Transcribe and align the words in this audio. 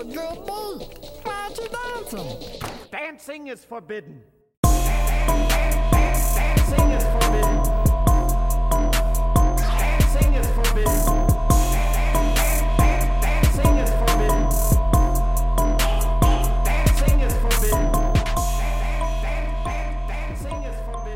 a 0.00 0.04
good 0.04 0.46
beat. 0.46 0.88
Why 1.24 1.42
aren't 1.42 1.58
you 1.58 1.68
dancing? 1.68 2.26
Dancing 2.90 3.48
is 3.48 3.64
forbidden. 3.64 4.22
Dancing 4.62 6.90
is 6.90 7.04
forbidden. 7.04 7.62
Dancing 9.58 10.34
is 10.34 10.46
forbidden. 10.52 11.29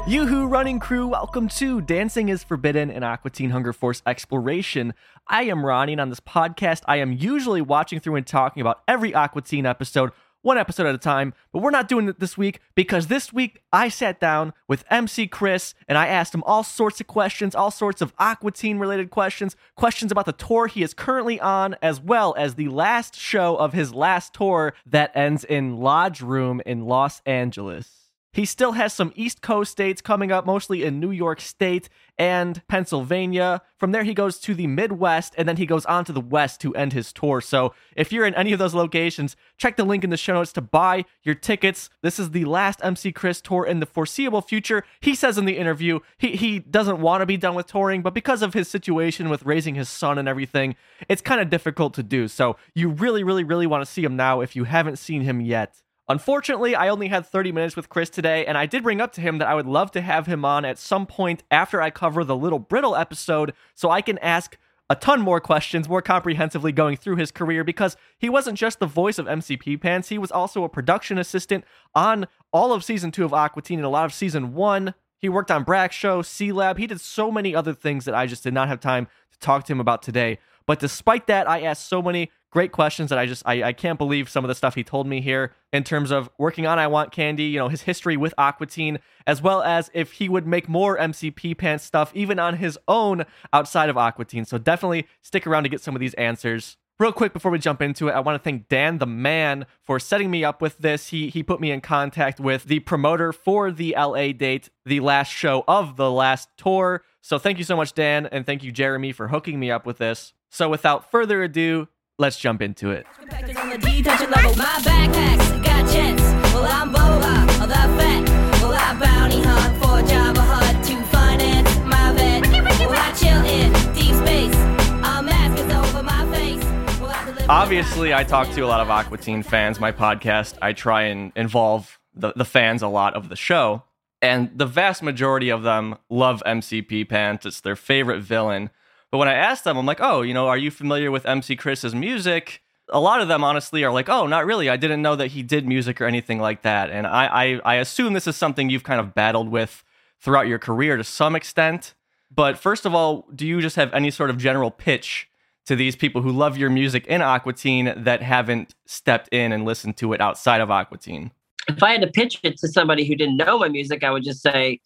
Yoo-hoo 0.07 0.45
running 0.45 0.81
crew, 0.81 1.07
welcome 1.07 1.49
to 1.49 1.81
Dancing 1.81 2.29
is 2.29 2.45
Forbidden, 2.45 2.91
an 2.91 3.03
Aqua 3.03 3.31
Teen 3.31 3.49
Hunger 3.49 3.73
Force 3.73 4.03
exploration. 4.07 4.93
I 5.29 5.45
am 5.45 5.65
Ronnie, 5.65 5.93
and 5.93 6.01
on 6.01 6.11
this 6.11 6.21
podcast, 6.21 6.83
I 6.85 6.97
am 6.99 7.13
usually 7.13 7.63
watching 7.63 8.01
through 8.01 8.17
and 8.17 8.27
talking 8.27 8.61
about 8.61 8.83
every 8.87 9.15
Aqua 9.15 9.41
Teen 9.41 9.65
episode, 9.65 10.11
one 10.43 10.59
episode 10.59 10.87
at 10.87 10.95
a 10.95 10.99
time, 10.99 11.33
but 11.55 11.63
we're 11.63 11.71
not 11.71 11.89
doing 11.89 12.07
it 12.07 12.21
this 12.21 12.37
week 12.37 12.61
because 12.75 13.07
this 13.07 13.33
week 13.33 13.63
I 13.73 13.89
sat 13.89 14.21
down 14.21 14.53
with 14.69 14.85
MC 14.91 15.27
Chris 15.27 15.73
and 15.89 15.97
I 15.97 16.09
asked 16.09 16.35
him 16.35 16.43
all 16.45 16.63
sorts 16.63 17.01
of 17.01 17.07
questions, 17.07 17.55
all 17.55 17.71
sorts 17.71 18.03
of 18.03 18.13
Aqua 18.19 18.51
Teen 18.51 18.77
related 18.77 19.09
questions, 19.09 19.57
questions 19.75 20.13
about 20.13 20.27
the 20.27 20.33
tour 20.33 20.67
he 20.67 20.83
is 20.83 20.93
currently 20.93 21.41
on, 21.41 21.77
as 21.81 21.99
well 21.99 22.35
as 22.37 22.57
the 22.57 22.69
last 22.69 23.17
show 23.17 23.57
of 23.57 23.73
his 23.73 23.95
last 23.95 24.35
tour 24.35 24.75
that 24.85 25.13
ends 25.15 25.45
in 25.45 25.79
Lodge 25.79 26.21
Room 26.21 26.61
in 26.67 26.85
Los 26.85 27.23
Angeles. 27.25 28.04
He 28.35 28.45
still 28.45 28.73
has 28.73 28.93
some 28.93 29.13
East 29.15 29.43
Coast 29.43 29.71
states 29.71 30.03
coming 30.03 30.33
up, 30.33 30.45
mostly 30.45 30.83
in 30.83 30.99
New 30.99 31.13
York 31.13 31.41
State 31.41 31.89
and 32.19 32.67
Pennsylvania. 32.67 33.63
From 33.77 33.93
there, 33.93 34.03
he 34.03 34.13
goes 34.13 34.41
to 34.41 34.57
the 34.57 34.67
Midwest 34.67 35.35
and 35.39 35.49
then 35.49 35.57
he 35.57 35.67
goes 35.67 35.87
on 35.87 36.05
to 36.07 36.13
the 36.13 36.21
West 36.21 36.61
to 36.63 36.75
end 36.75 36.93
his 36.93 37.13
tour. 37.13 37.41
So, 37.41 37.75
if 37.95 38.13
you're 38.13 38.27
in 38.27 38.35
any 38.35 38.53
of 38.53 38.59
those 38.59 38.75
locations, 38.75 39.37
check 39.57 39.77
the 39.77 39.85
link 39.85 40.03
in 40.03 40.11
the 40.11 40.17
show 40.17 40.35
notes 40.35 40.53
to 40.55 40.61
buy 40.61 41.05
your 41.23 41.37
tickets. 41.37 41.91
This 42.03 42.19
is 42.19 42.33
the 42.33 42.45
last 42.45 42.81
MC 42.83 43.13
Chris 43.13 43.41
tour 43.41 43.65
in 43.65 43.79
the 43.79 43.87
foreseeable 43.87 44.43
future. 44.43 44.83
He 44.99 45.15
says 45.15 45.39
in 45.39 45.45
the 45.45 45.57
interview 45.57 46.01
he, 46.19 46.35
he 46.35 46.59
doesn't 46.59 47.01
want 47.01 47.23
to 47.23 47.27
be 47.27 47.37
done 47.37 47.55
with 47.55 47.69
touring, 47.69 48.03
but 48.03 48.15
because 48.15 48.43
of 48.43 48.53
his 48.53 48.67
situation 48.67 49.29
with 49.29 49.45
raising 49.45 49.77
his 49.77 49.89
son 49.89 50.19
and 50.19 50.29
everything, 50.29 50.75
it's 51.09 51.23
kind 51.23 51.41
of 51.41 51.51
difficult 51.51 51.95
to 51.95 52.03
do. 52.03 52.27
So, 52.27 52.57
you 52.75 52.89
really, 52.89 53.23
really, 53.23 53.45
really 53.45 53.69
want 53.69 53.85
to 53.85 53.91
see 53.91 54.03
him 54.03 54.17
now 54.17 54.41
if 54.41 54.57
you 54.57 54.65
haven't 54.65 54.97
seen 54.97 55.23
him 55.23 55.41
yet. 55.41 55.84
Unfortunately, 56.09 56.75
I 56.75 56.89
only 56.89 57.09
had 57.09 57.27
30 57.27 57.51
minutes 57.53 57.77
with 57.77 57.89
Chris 57.89 58.11
today, 58.11 58.45
and 58.45 58.59
I 58.59 58.67
did 58.67 58.83
bring 58.83 59.01
up 59.01 59.13
to 59.13 59.23
him 59.23 59.39
that 59.39 59.49
I 59.49 59.55
would 59.55 59.67
love 59.67 59.91
to 59.93 60.03
have 60.03 60.27
him 60.27 60.45
on 60.45 60.65
at 60.67 60.79
some 60.79 61.07
point 61.07 61.43
after 61.51 61.81
I 61.81 61.89
cover 61.89 62.25
the 62.25 62.37
Little 62.37 62.59
Brittle 62.59 62.95
episode 62.95 63.55
so 63.75 63.91
I 63.91 64.03
can 64.03 64.19
ask 64.19 64.59
a 64.91 64.95
ton 64.95 65.23
more 65.23 65.41
questions 65.41 65.89
more 65.89 66.03
comprehensively 66.03 66.71
going 66.71 66.99
through 66.99 67.17
his 67.17 67.31
career 67.31 67.65
because 67.65 67.97
he 68.19 68.29
wasn't 68.29 68.59
just 68.59 68.81
the 68.81 68.87
voice 68.87 69.19
of 69.19 69.27
MC 69.27 69.57
Pee 69.57 69.79
Pants, 69.79 70.11
he 70.11 70.19
was 70.19 70.31
also 70.31 70.63
a 70.63 70.69
production 70.69 71.17
assistant 71.17 71.65
on 71.95 72.27
all 72.53 72.73
of 72.73 72.85
season 72.85 73.11
two 73.11 73.25
of 73.25 73.33
Aqua 73.33 73.63
Teen 73.63 73.79
and 73.79 73.87
a 73.87 73.91
lot 73.91 74.05
of 74.05 74.13
season 74.13 74.53
one. 74.53 74.93
He 75.19 75.31
worked 75.31 75.51
on 75.51 75.65
Brak 75.65 75.91
Show, 75.91 76.21
C 76.21 76.53
Lab. 76.53 76.77
He 76.77 76.87
did 76.87 77.01
so 77.01 77.31
many 77.31 77.55
other 77.55 77.73
things 77.73 78.05
that 78.05 78.15
I 78.15 78.27
just 78.27 78.43
did 78.43 78.53
not 78.53 78.69
have 78.69 78.79
time 78.79 79.07
to 79.33 79.39
talk 79.39 79.65
to 79.65 79.73
him 79.73 79.81
about 79.81 80.03
today. 80.03 80.39
But 80.67 80.81
despite 80.81 81.27
that, 81.29 81.49
I 81.49 81.63
asked 81.63 81.89
so 81.89 82.03
many 82.03 82.31
great 82.55 82.71
questions 82.71 83.11
that 83.11 83.19
I 83.19 83.27
just 83.27 83.43
I, 83.45 83.65
I 83.65 83.73
can't 83.73 83.99
believe 83.99 84.31
some 84.31 84.45
of 84.45 84.49
the 84.49 84.55
stuff 84.55 84.77
he 84.77 84.85
told 84.85 85.09
me 85.09 85.21
here 85.21 85.53
in 85.73 85.83
terms 85.83 86.13
of 86.13 86.31
working 86.39 86.67
on 86.67 86.79
I 86.79 86.87
Want 86.87 87.11
Candy, 87.11 87.47
you 87.47 87.59
know, 87.59 87.69
his 87.69 87.83
history 87.83 88.17
with 88.17 88.33
Aqua 88.39 88.67
Teen, 88.67 89.01
as 89.27 89.43
well 89.43 89.61
as 89.61 89.91
if 89.93 90.13
he 90.13 90.29
would 90.29 90.47
make 90.47 90.69
more 90.69 90.97
MC 90.97 91.33
Pee 91.33 91.57
Pants 91.57 91.83
stuff 91.83 92.13
even 92.15 92.39
on 92.39 92.59
his 92.59 92.79
own 92.87 93.25
outside 93.53 93.91
of 93.91 93.99
Aqua 93.99 94.25
Teen. 94.25 94.45
So 94.45 94.57
definitely 94.57 95.09
stick 95.21 95.49
around 95.49 95.65
to 95.65 95.69
get 95.69 95.81
some 95.81 95.97
of 95.97 96.01
these 96.01 96.15
answers. 96.15 96.77
Real 97.01 97.11
quick 97.11 97.33
before 97.33 97.51
we 97.51 97.59
jump 97.59 97.83
into 97.83 98.07
it, 98.07 98.13
I 98.13 98.21
want 98.21 98.41
to 98.41 98.45
thank 98.45 98.69
Dan 98.69 98.99
the 98.99 99.07
man 99.07 99.67
for 99.83 99.99
setting 99.99 100.31
me 100.31 100.45
up 100.45 100.63
with 100.63 100.79
this. 100.79 101.09
He 101.09 101.31
he 101.31 101.43
put 101.43 101.61
me 101.61 101.73
in 101.73 101.81
contact 101.81 102.39
with 102.39 102.65
the 102.67 102.79
promoter 102.81 103.33
for 103.33 103.73
the 103.73 103.97
LA 103.99 104.31
date, 104.31 104.71
the 104.87 105.01
last 105.01 105.33
show 105.33 105.65
of 105.67 105.97
the 105.97 106.09
last 106.09 106.51
tour. 106.57 107.03
So 107.21 107.37
thank 107.37 107.59
you 107.59 107.65
so 107.65 107.77
much 107.77 107.95
Dan 107.95 108.27
and 108.27 108.47
thank 108.47 108.63
you 108.63 108.71
Jeremy 108.71 109.11
for 109.11 109.27
hooking 109.27 109.59
me 109.59 109.73
up 109.73 109.87
with 109.87 109.99
this. 109.99 110.35
So 110.51 110.69
without 110.69 111.11
further 111.11 111.43
ado, 111.43 111.89
let's 112.19 112.39
jump 112.39 112.63
into 112.63 112.91
it. 112.91 113.07
Packers 113.29 113.57
on 113.57 113.71
the 113.71 113.79
D, 113.79 114.03
touching 114.03 114.31
level. 114.31 114.55
My 114.57 114.65
backpacks 114.65 115.65
got 115.65 115.93
jets. 115.93 116.23
Well, 116.53 116.65
I'm 116.65 116.93
Boba, 116.93 117.63
of 117.63 117.69
that 117.69 117.99
fat. 117.99 118.61
Well, 118.63 118.73
I 118.73 118.99
bounty 118.99 119.43
hunt 119.43 119.77
for 119.83 120.09
Java 120.09 120.41
Hut 120.41 120.85
to 120.85 121.03
finance 121.07 121.77
my 121.79 122.13
vet. 122.13 122.43
Well, 122.81 122.93
I 122.93 123.13
chill 123.13 123.45
in 123.45 123.73
deep 123.95 124.15
space. 124.15 124.55
A 124.55 125.23
mask 125.23 125.59
is 125.59 125.73
over 125.73 126.03
my 126.03 126.27
face. 126.33 126.65
Well, 127.01 127.11
I 127.11 127.25
deliver 127.25 127.51
Obviously, 127.51 128.15
I 128.15 128.25
talk 128.25 128.51
to 128.51 128.61
a 128.61 128.67
lot 128.67 128.81
of 128.81 128.91
Aqua 128.91 129.19
Teen 129.19 129.43
fans. 129.43 129.81
My 129.81 129.93
podcast, 129.93 130.57
I 130.63 130.73
try 130.73 131.05
and 131.05 131.33
involve 131.35 131.99
the, 132.15 132.33
the 132.37 132.45
fans 132.45 132.83
a 132.83 132.89
lot 132.89 133.15
of 133.15 133.29
the 133.29 133.37
show. 133.37 133.83
And 134.23 134.51
the 134.57 134.65
vast 134.65 135.03
majority 135.03 135.51
of 135.51 135.65
them 135.65 135.97
love 136.09 136.43
MC 136.47 136.81
Pee 136.81 137.05
Pants. 137.05 137.45
It's 137.45 137.61
their 137.61 137.77
favorite 137.77 138.23
villain. 138.23 138.71
But 139.15 139.19
when 139.19 139.29
I 139.29 139.35
asked 139.35 139.63
them, 139.63 139.77
I'm 139.77 139.87
like, 139.87 140.01
oh, 140.01 140.23
you 140.23 140.35
know, 140.35 140.49
are 140.49 140.57
you 140.59 140.73
familiar 140.73 141.13
with 141.13 141.25
MC 141.25 141.55
Chris's 141.55 141.95
music? 141.95 142.61
A 142.89 142.99
lot 142.99 143.21
of 143.21 143.29
them, 143.29 143.45
honestly, 143.45 143.85
are 143.85 143.93
like, 143.93 144.09
oh, 144.09 144.27
not 144.27 144.45
really. 144.45 144.69
I 144.69 144.77
didn't 144.77 145.03
know 145.03 145.15
that 145.15 145.29
he 145.29 145.41
did 145.45 145.69
music 145.69 146.01
or 146.01 146.07
anything 146.07 146.41
like 146.41 146.63
that. 146.63 146.91
And 146.91 147.07
I, 147.07 147.27
I, 147.27 147.61
I 147.65 147.75
assume 147.77 148.15
this 148.15 148.27
is 148.27 148.35
something 148.35 148.71
you've 148.71 148.83
kind 148.83 148.99
of 148.99 149.15
battled 149.15 149.51
with 149.51 149.85
throughout 150.21 150.49
your 150.49 150.59
career 150.59 150.97
to 150.97 151.05
some 151.05 151.37
extent. 151.37 151.95
But 152.29 152.59
first 152.59 152.85
of 152.85 152.93
all, 152.93 153.29
do 153.33 153.47
you 153.47 153.61
just 153.61 153.77
have 153.77 153.95
any 153.95 154.11
sort 154.11 154.31
of 154.31 154.37
general 154.37 154.73
pitch 154.73 155.29
to 155.67 155.77
these 155.77 155.95
people 155.95 156.21
who 156.21 156.33
love 156.33 156.59
your 156.59 156.69
music 156.69 157.07
in 157.07 157.23
Aqua 157.23 157.53
Teen 157.53 157.95
that 157.97 158.21
haven't 158.21 158.75
stepped 158.85 159.29
in 159.29 159.53
and 159.53 159.65
listened 159.65 159.97
to 159.99 160.13
it 160.13 160.21
outside 160.21 160.61
of 160.61 160.73
Aqua 160.73 160.99
Teen? 160.99 161.31
If 161.69 161.81
I 161.85 161.93
had 161.93 162.01
to 162.01 162.09
pitch 162.09 162.41
it 162.43 162.57
to 162.59 162.67
somebody 162.67 163.07
who 163.07 163.15
didn't 163.15 163.37
know 163.37 163.61
my 163.61 163.69
music, 163.69 164.03
I 164.03 164.11
would 164.11 164.25
just 164.25 164.43
say, 164.43 164.81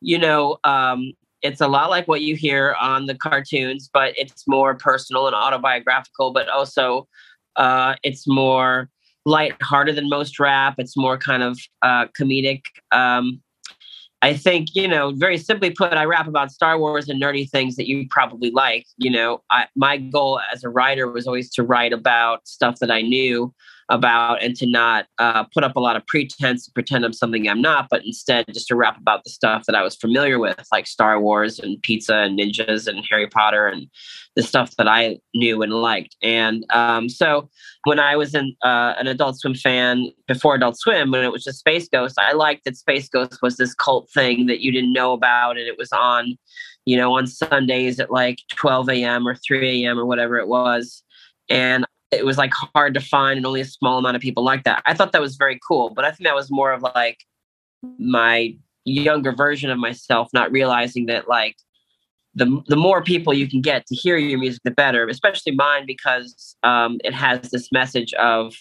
you 0.00 0.16
know, 0.16 0.58
um, 0.62 1.12
it's 1.44 1.60
a 1.60 1.68
lot 1.68 1.90
like 1.90 2.08
what 2.08 2.22
you 2.22 2.34
hear 2.34 2.74
on 2.80 3.04
the 3.04 3.14
cartoons, 3.14 3.90
but 3.92 4.14
it's 4.16 4.48
more 4.48 4.74
personal 4.74 5.26
and 5.26 5.36
autobiographical, 5.36 6.32
but 6.32 6.48
also 6.48 7.06
uh, 7.56 7.94
it's 8.02 8.26
more 8.26 8.88
lighthearted 9.26 9.94
than 9.94 10.08
most 10.08 10.40
rap. 10.40 10.76
It's 10.78 10.96
more 10.96 11.18
kind 11.18 11.42
of 11.42 11.58
uh, 11.82 12.06
comedic. 12.18 12.62
Um, 12.92 13.42
I 14.22 14.32
think, 14.32 14.74
you 14.74 14.88
know, 14.88 15.12
very 15.14 15.36
simply 15.36 15.70
put, 15.70 15.92
I 15.92 16.06
rap 16.06 16.26
about 16.26 16.50
Star 16.50 16.78
Wars 16.78 17.10
and 17.10 17.22
nerdy 17.22 17.48
things 17.48 17.76
that 17.76 17.86
you 17.86 18.06
probably 18.08 18.50
like. 18.50 18.86
You 18.96 19.10
know, 19.10 19.42
I, 19.50 19.66
my 19.76 19.98
goal 19.98 20.40
as 20.50 20.64
a 20.64 20.70
writer 20.70 21.10
was 21.10 21.26
always 21.26 21.50
to 21.52 21.62
write 21.62 21.92
about 21.92 22.48
stuff 22.48 22.78
that 22.80 22.90
I 22.90 23.02
knew 23.02 23.52
about 23.88 24.42
and 24.42 24.56
to 24.56 24.66
not 24.66 25.06
uh, 25.18 25.44
put 25.52 25.64
up 25.64 25.76
a 25.76 25.80
lot 25.80 25.96
of 25.96 26.06
pretense, 26.06 26.64
to 26.64 26.72
pretend 26.72 27.04
I'm 27.04 27.12
something 27.12 27.48
I'm 27.48 27.60
not, 27.60 27.88
but 27.90 28.04
instead 28.04 28.46
just 28.52 28.68
to 28.68 28.76
rap 28.76 28.98
about 28.98 29.24
the 29.24 29.30
stuff 29.30 29.64
that 29.66 29.74
I 29.74 29.82
was 29.82 29.96
familiar 29.96 30.38
with, 30.38 30.66
like 30.72 30.86
Star 30.86 31.20
Wars 31.20 31.58
and 31.58 31.80
pizza 31.82 32.16
and 32.16 32.38
ninjas 32.38 32.86
and 32.86 33.04
Harry 33.10 33.26
Potter 33.26 33.66
and 33.66 33.88
the 34.36 34.42
stuff 34.42 34.74
that 34.76 34.88
I 34.88 35.18
knew 35.34 35.62
and 35.62 35.72
liked. 35.72 36.16
And 36.22 36.64
um, 36.70 37.08
so 37.08 37.48
when 37.84 37.98
I 37.98 38.16
was 38.16 38.34
in, 38.34 38.56
uh, 38.64 38.94
an 38.98 39.06
Adult 39.06 39.38
Swim 39.38 39.54
fan 39.54 40.10
before 40.26 40.54
Adult 40.54 40.78
Swim, 40.78 41.10
when 41.10 41.24
it 41.24 41.32
was 41.32 41.44
just 41.44 41.58
Space 41.58 41.88
Ghost, 41.88 42.16
I 42.18 42.32
liked 42.32 42.64
that 42.64 42.76
Space 42.76 43.08
Ghost 43.08 43.38
was 43.42 43.56
this 43.56 43.74
cult 43.74 44.10
thing 44.10 44.46
that 44.46 44.60
you 44.60 44.72
didn't 44.72 44.92
know 44.92 45.12
about, 45.12 45.58
and 45.58 45.66
it 45.66 45.78
was 45.78 45.92
on, 45.92 46.36
you 46.84 46.96
know, 46.96 47.16
on 47.16 47.26
Sundays 47.26 48.00
at 48.00 48.10
like 48.10 48.38
12 48.56 48.88
a.m. 48.90 49.28
or 49.28 49.34
3 49.34 49.84
a.m. 49.84 49.98
or 49.98 50.06
whatever 50.06 50.38
it 50.38 50.48
was. 50.48 51.02
And 51.50 51.84
it 52.14 52.24
was 52.24 52.38
like 52.38 52.52
hard 52.74 52.94
to 52.94 53.00
find 53.00 53.36
and 53.36 53.46
only 53.46 53.60
a 53.60 53.64
small 53.64 53.98
amount 53.98 54.16
of 54.16 54.22
people 54.22 54.44
like 54.44 54.64
that. 54.64 54.82
I 54.86 54.94
thought 54.94 55.12
that 55.12 55.20
was 55.20 55.36
very 55.36 55.58
cool, 55.66 55.90
but 55.90 56.04
I 56.04 56.10
think 56.10 56.26
that 56.26 56.34
was 56.34 56.50
more 56.50 56.72
of 56.72 56.82
like 56.82 57.24
my 57.98 58.54
younger 58.84 59.32
version 59.32 59.70
of 59.70 59.78
myself, 59.78 60.28
not 60.32 60.50
realizing 60.50 61.06
that 61.06 61.28
like 61.28 61.56
the 62.34 62.62
the 62.66 62.76
more 62.76 63.02
people 63.02 63.32
you 63.32 63.48
can 63.48 63.60
get 63.60 63.86
to 63.86 63.94
hear 63.94 64.16
your 64.16 64.38
music, 64.38 64.60
the 64.64 64.70
better. 64.70 65.08
Especially 65.08 65.54
mine 65.54 65.86
because 65.86 66.56
um, 66.62 66.98
it 67.04 67.14
has 67.14 67.50
this 67.50 67.70
message 67.72 68.12
of 68.14 68.54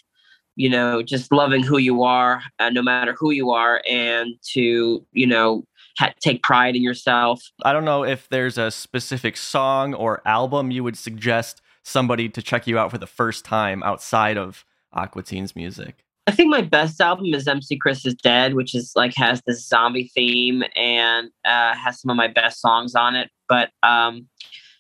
you 0.56 0.70
know 0.70 1.02
just 1.02 1.32
loving 1.32 1.64
who 1.64 1.78
you 1.78 2.04
are, 2.04 2.42
uh, 2.60 2.70
no 2.70 2.82
matter 2.82 3.16
who 3.18 3.32
you 3.32 3.52
are, 3.52 3.82
and 3.90 4.36
to 4.54 5.06
you 5.12 5.28
know 5.28 5.66
ha- 5.98 6.14
take 6.20 6.44
pride 6.44 6.76
in 6.76 6.84
yourself. 6.84 7.44
I 7.64 7.74
don't 7.74 7.86
know 7.86 8.04
if 8.04 8.30
there's 8.30 8.58
a 8.58 8.70
specific 8.70 9.38
song 9.38 9.94
or 9.94 10.22
album 10.26 10.72
you 10.72 10.84
would 10.84 10.98
suggest 10.98 11.62
somebody 11.84 12.30
to 12.30 12.42
check 12.42 12.66
you 12.68 12.78
out 12.78 12.92
for 12.92 12.98
the 12.98 13.08
first 13.08 13.46
time 13.46 13.84
outside 13.84 14.38
of 14.38 14.66
Aqua 14.94 15.24
Teen's 15.24 15.56
music. 15.56 16.04
I 16.26 16.32
think 16.32 16.50
my 16.50 16.62
best 16.62 17.02
album 17.02 17.34
is 17.34 17.48
MC 17.48 17.78
Chris 17.78 18.06
is 18.06 18.16
Dead, 18.16 18.54
which 18.54 18.74
is 18.74 18.94
like 18.96 19.14
has 19.16 19.42
this 19.46 19.68
zombie 19.68 20.10
theme 20.16 20.64
and 20.76 21.30
uh, 21.44 21.76
has 21.76 22.00
some 22.00 22.10
of 22.10 22.16
my 22.18 22.30
best 22.30 22.62
songs 22.62 22.96
on 22.96 23.16
it. 23.16 23.30
But 23.50 23.72
um, 23.84 24.28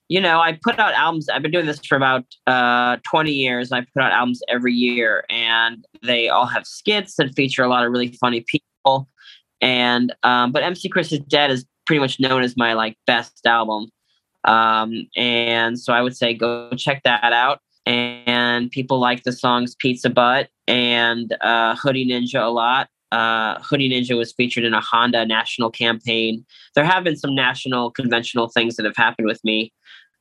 you 0.07 0.21
know, 0.21 0.39
I 0.39 0.57
put 0.61 0.79
out 0.79 0.94
albums. 0.94 1.27
I've 1.27 1.41
been 1.41 1.51
doing 1.51 1.65
this 1.65 1.79
for 1.85 1.95
about 1.95 2.23
uh, 2.47 2.97
20 3.03 3.31
years. 3.31 3.71
and 3.71 3.81
I 3.81 3.88
put 3.94 4.03
out 4.03 4.11
albums 4.11 4.41
every 4.47 4.73
year, 4.73 5.25
and 5.29 5.85
they 6.01 6.29
all 6.29 6.45
have 6.45 6.65
skits 6.65 7.15
that 7.15 7.35
feature 7.35 7.63
a 7.63 7.67
lot 7.67 7.85
of 7.85 7.91
really 7.91 8.13
funny 8.21 8.45
people. 8.47 9.09
And 9.59 10.13
um, 10.23 10.51
but 10.51 10.63
MC 10.63 10.88
Chris 10.88 11.11
is 11.11 11.19
Dead 11.19 11.51
is 11.51 11.65
pretty 11.85 12.00
much 12.00 12.19
known 12.19 12.44
as 12.44 12.55
my 12.55 12.73
like 12.73 12.97
best 13.05 13.45
album. 13.45 13.88
Um, 14.45 15.07
and 15.15 15.79
so 15.79 15.93
I 15.93 16.01
would 16.01 16.15
say 16.15 16.33
go 16.33 16.69
check 16.77 17.03
that 17.03 17.33
out. 17.33 17.59
and 17.85 18.71
people 18.71 18.99
like 18.99 19.23
the 19.23 19.31
songs 19.31 19.75
Pizza 19.75 20.09
Butt 20.09 20.49
and 20.67 21.35
uh, 21.41 21.75
Hoodie 21.75 22.07
Ninja 22.07 22.41
a 22.41 22.49
lot. 22.49 22.87
Uh, 23.11 23.59
Hoodie 23.61 23.89
Ninja 23.89 24.17
was 24.17 24.33
featured 24.33 24.63
in 24.63 24.73
a 24.73 24.81
Honda 24.81 25.25
national 25.25 25.69
campaign. 25.69 26.45
There 26.75 26.85
have 26.85 27.03
been 27.03 27.17
some 27.17 27.35
national 27.35 27.91
conventional 27.91 28.47
things 28.47 28.75
that 28.77 28.85
have 28.85 28.95
happened 28.95 29.27
with 29.27 29.43
me. 29.43 29.71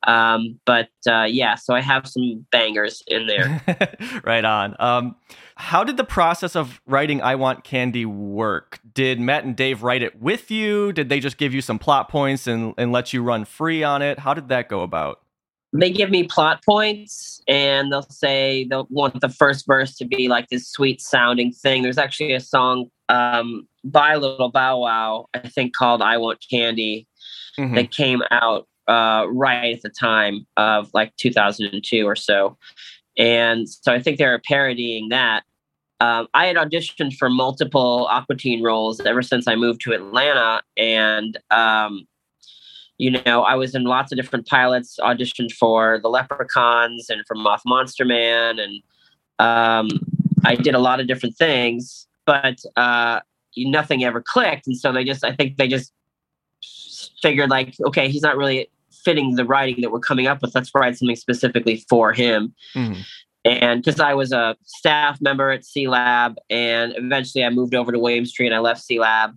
Um, 0.07 0.59
but 0.65 0.89
uh, 1.09 1.25
yeah, 1.29 1.55
so 1.55 1.75
I 1.75 1.81
have 1.81 2.07
some 2.07 2.47
bangers 2.51 3.03
in 3.07 3.27
there. 3.27 3.63
right 4.25 4.45
on. 4.45 4.77
Um, 4.79 5.17
how 5.57 5.85
did 5.85 5.97
the 5.97 6.05
process 6.05 6.57
of 6.57 6.81
writing 6.87 7.23
I 7.23 7.35
Want 7.35 7.63
Candy 7.65 8.05
work? 8.05 8.81
Did 8.95 9.21
Matt 9.21 9.45
and 9.45 9.55
Dave 9.55 9.83
write 9.83 10.03
it 10.03 10.21
with 10.21 10.51
you? 10.51 10.93
Did 10.93 11.09
they 11.09 11.21
just 11.21 11.37
give 11.39 11.55
you 11.55 11.61
some 11.61 11.79
plot 11.79 12.09
points 12.09 12.47
and, 12.47 12.75
and 12.79 12.91
let 12.91 13.13
you 13.13 13.23
run 13.23 13.45
free 13.45 13.83
on 13.85 14.03
it? 14.03 14.19
How 14.21 14.35
did 14.35 14.49
that 14.49 14.69
go 14.69 14.83
about? 14.83 15.21
they 15.75 15.91
give 15.91 16.11
me 16.11 16.23
plot 16.25 16.63
points 16.67 17.41
and 17.49 17.91
they'll 17.91 18.03
say 18.03 18.67
they'll 18.69 18.87
want 18.91 19.19
the 19.23 19.29
first 19.31 19.67
verse 19.67 19.95
to 19.97 20.05
be 20.05 20.29
like 20.29 20.49
this 20.51 20.69
sweet 20.69 21.01
sounding 21.01 21.51
thing. 21.51 21.83
There's 21.83 21.97
actually 21.97 22.35
a 22.35 22.41
song 22.41 22.91
um, 23.09 23.67
by 23.83 24.17
Little 24.17 24.51
Bow 24.51 24.81
Wow, 24.81 25.29
I 25.33 25.39
think 25.49 25.75
called 25.75 26.03
I 26.03 26.19
Want 26.19 26.45
Candy, 26.51 27.07
Mhm. 27.59 27.75
that 27.75 27.91
came 27.91 28.23
out 28.31 28.67
uh, 28.93 29.27
right 29.31 29.75
at 29.75 29.83
the 29.83 29.89
time 29.89 30.47
of 30.57 30.91
like 30.93 31.17
2002 31.17 32.07
or 32.07 32.15
so. 32.15 32.59
And 33.17 33.69
so 33.69 33.93
I 33.93 34.01
think 34.03 34.19
they 34.19 34.27
were 34.27 34.43
parodying 34.47 35.09
that. 35.09 35.45
Um, 36.01 36.27
I 36.35 36.47
had 36.47 36.57
auditioned 36.57 37.17
for 37.17 37.31
multiple 37.31 38.07
Aqua 38.11 38.37
Teen 38.37 38.63
roles 38.63 39.01
ever 39.01 39.23
since 39.23 39.47
I 39.49 39.55
moved 39.55 39.81
to 39.83 39.93
Atlanta. 39.93 40.63
And 40.77 41.39
um, 41.51 42.07
you 42.99 43.11
know, 43.11 43.43
I 43.43 43.55
was 43.55 43.75
in 43.75 43.85
lots 43.85 44.13
of 44.13 44.17
different 44.17 44.47
pilots, 44.47 44.99
auditioned 45.01 45.53
for 45.53 45.99
the 46.03 46.09
Leprechauns 46.09 47.09
and 47.09 47.25
for 47.27 47.35
Moth 47.35 47.63
Monster 47.65 48.05
Man, 48.05 48.59
and 48.59 48.83
um, 49.39 49.89
I 50.45 50.55
did 50.55 50.75
a 50.75 50.79
lot 50.79 51.01
of 51.01 51.07
different 51.07 51.37
things, 51.37 52.07
but 52.27 52.59
uh, 52.77 53.21
nothing 53.57 54.05
ever 54.05 54.23
clicked. 54.23 54.67
And 54.67 54.77
so 54.77 54.93
they 54.93 55.05
just, 55.05 55.25
I 55.25 55.33
think 55.35 55.57
they 55.57 55.67
just 55.67 55.93
figured 57.23 57.51
like, 57.51 57.75
okay, 57.81 58.09
he's 58.09 58.23
not 58.23 58.37
really 58.37 58.69
fitting 59.05 59.35
the 59.37 59.45
writing 59.45 59.83
that 59.83 59.91
we're 59.91 60.01
coming 60.01 60.27
up 60.27 60.43
with. 60.43 60.55
Let's 60.55 60.71
write 60.75 60.97
something 60.97 61.17
specifically 61.17 61.85
for 61.89 62.13
him. 62.13 62.55
Mhm. 62.75 63.05
And 63.45 63.83
because 63.83 63.99
I 63.99 64.15
was 64.15 64.33
a 64.33 64.57
staff 64.65 65.21
member 65.21 65.51
at 65.51 65.65
C 65.65 65.89
Lab, 65.89 66.37
and 66.49 66.95
eventually 66.97 67.45
I 67.45 67.51
moved 67.51 67.75
over 67.75 67.91
to 67.91 67.99
William 67.99 68.25
Street 68.25 68.47
and 68.47 68.55
I 68.55 68.61
left 68.61 68.83
C 68.83 69.01
Lab. 69.01 69.37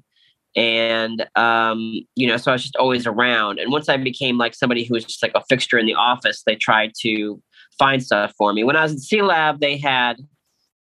And, 0.55 1.27
um, 1.35 1.99
you 2.15 2.27
know, 2.27 2.37
so 2.37 2.51
I 2.51 2.53
was 2.53 2.61
just 2.61 2.75
always 2.77 3.05
around. 3.05 3.59
And 3.59 3.71
once 3.71 3.89
I 3.89 3.97
became 3.97 4.37
like 4.37 4.53
somebody 4.53 4.85
who 4.85 4.93
was 4.93 5.03
just 5.03 5.21
like 5.21 5.33
a 5.35 5.43
fixture 5.49 5.77
in 5.77 5.85
the 5.85 5.95
office, 5.95 6.43
they 6.45 6.55
tried 6.55 6.93
to 7.01 7.41
find 7.77 8.01
stuff 8.01 8.33
for 8.37 8.53
me. 8.53 8.63
When 8.63 8.77
I 8.77 8.83
was 8.83 8.93
in 8.93 8.99
C 8.99 9.21
Lab, 9.21 9.59
they 9.59 9.75
had, 9.77 10.17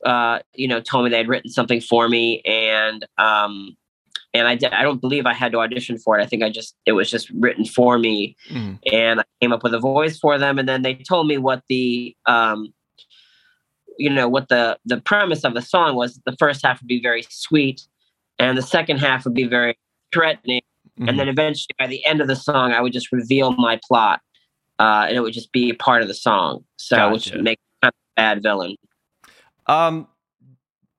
uh, 0.05 0.41
you 0.55 0.67
know, 0.67 0.81
told 0.81 1.05
me 1.05 1.11
they 1.11 1.19
had 1.19 1.29
written 1.29 1.51
something 1.51 1.81
for 1.81 2.09
me. 2.09 2.41
And, 2.45 3.07
um, 3.19 3.77
and 4.33 4.47
I 4.47 4.55
did, 4.55 4.73
I 4.73 4.83
don't 4.83 5.01
believe 5.01 5.27
I 5.27 5.35
had 5.35 5.53
to 5.53 5.59
audition 5.59 5.99
for 5.99 6.19
it. 6.19 6.23
I 6.23 6.27
think 6.27 6.43
I 6.43 6.51
just, 6.51 6.77
it 6.87 6.93
was 6.93 7.11
just 7.11 7.31
written 7.31 7.65
for 7.65 7.99
me 7.99 8.37
Mhm. 8.51 8.79
and 8.93 9.21
I 9.21 9.25
came 9.41 9.53
up 9.53 9.63
with 9.63 9.75
a 9.75 9.81
voice 9.81 10.19
for 10.19 10.39
them. 10.39 10.59
And 10.59 10.69
then 10.69 10.83
they 10.83 10.95
told 10.95 11.27
me 11.27 11.37
what 11.39 11.63
the, 11.69 12.17
um, 12.27 12.73
you 13.99 14.09
know, 14.09 14.29
what 14.29 14.49
the 14.49 14.79
the 14.87 14.99
premise 14.99 15.45
of 15.45 15.53
the 15.53 15.61
song 15.61 15.95
was. 15.95 16.19
The 16.25 16.35
first 16.39 16.65
half 16.65 16.81
would 16.81 16.89
be 16.89 17.03
very 17.03 17.23
sweet, 17.29 17.83
and 18.39 18.57
the 18.57 18.63
second 18.63 18.97
half 18.99 19.25
would 19.27 19.35
be 19.35 19.45
very 19.45 19.77
threatening. 20.11 20.63
Mhm. 20.99 21.09
And 21.09 21.19
then 21.19 21.29
eventually, 21.29 21.75
by 21.79 21.87
the 21.87 22.03
end 22.07 22.23
of 22.23 22.27
the 22.27 22.37
song, 22.37 22.73
I 22.73 22.81
would 22.81 22.95
just 22.95 23.13
reveal 23.13 23.53
my 23.53 23.79
plot, 23.87 24.21
uh, 24.79 25.05
and 25.09 25.17
it 25.17 25.21
would 25.21 25.35
just 25.35 25.53
be 25.53 25.75
part 25.75 26.01
of 26.01 26.09
the 26.09 26.15
song. 26.15 26.65
So, 26.79 27.11
which 27.13 27.27
Gotcha. 27.27 27.37
would 27.37 27.45
make 27.45 27.59
me 27.59 27.79
kind 27.83 27.93
of 27.93 27.95
a 27.95 28.21
bad 28.21 28.43
villain. 28.43 28.77
Um, 29.67 30.09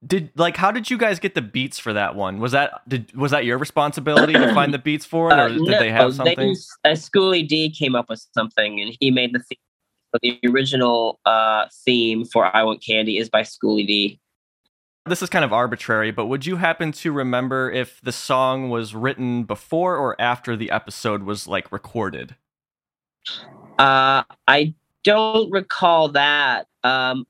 did 0.06 0.31
like 0.36 0.57
how 0.57 0.71
did 0.71 0.89
you 0.89 0.98
guys 0.98 1.19
get 1.19 1.36
the 1.36 1.42
beats 1.42 1.77
for 1.77 1.94
that 1.94 2.15
one? 2.15 2.39
Was 2.39 2.53
that 2.53 2.81
did 2.88 3.15
was 3.15 3.31
that 3.31 3.45
your 3.45 3.57
responsibility 3.57 4.33
to 4.33 4.53
find 4.53 4.74
the 4.74 4.80
beats 4.83 5.06
for 5.06 5.30
it, 5.31 5.33
or 5.36 5.42
Uh, 5.42 5.48
did 5.50 5.62
no, 5.62 5.80
they 5.80 5.92
have 5.92 6.13
something? 6.15 6.50
used- 6.50 6.69
uh, 6.83 6.95
Schoolly 6.95 7.44
D 7.44 7.69
came 7.69 7.95
up 7.95 8.09
with 8.09 8.25
something, 8.33 8.80
and 8.81 8.95
he 9.00 9.12
made 9.12 9.33
the 9.33 9.39
theme. 9.39 9.57
The 10.21 10.39
original 10.50 11.19
uh, 11.25 11.68
theme 11.86 12.25
for 12.25 12.53
"I 12.56 12.63
Want 12.63 12.83
Candy" 12.83 13.18
is 13.18 13.30
by 13.30 13.44
Schoolly 13.44 13.86
D. 13.86 14.19
this 15.06 15.21
is 15.21 15.30
kind 15.30 15.45
of 15.45 15.53
arbitrary, 15.53 16.12
but 16.12 16.25
would 16.25 16.45
you 16.45 16.57
happen 16.57 16.92
to 16.94 17.12
remember 17.13 17.71
if 17.71 18.01
the 18.01 18.12
song 18.12 18.69
was 18.69 18.94
written 18.94 19.44
before 19.45 19.95
or 19.95 20.19
after 20.19 20.57
the 20.57 20.69
episode 20.69 21.24
was 21.24 21.48
like 21.48 21.71
recorded? 21.71 22.36
Uh, 23.80 24.24
I 24.48 24.74
don't 25.03 25.50
recall 25.51 26.09
that. 26.09 26.68
Um, 26.83 27.25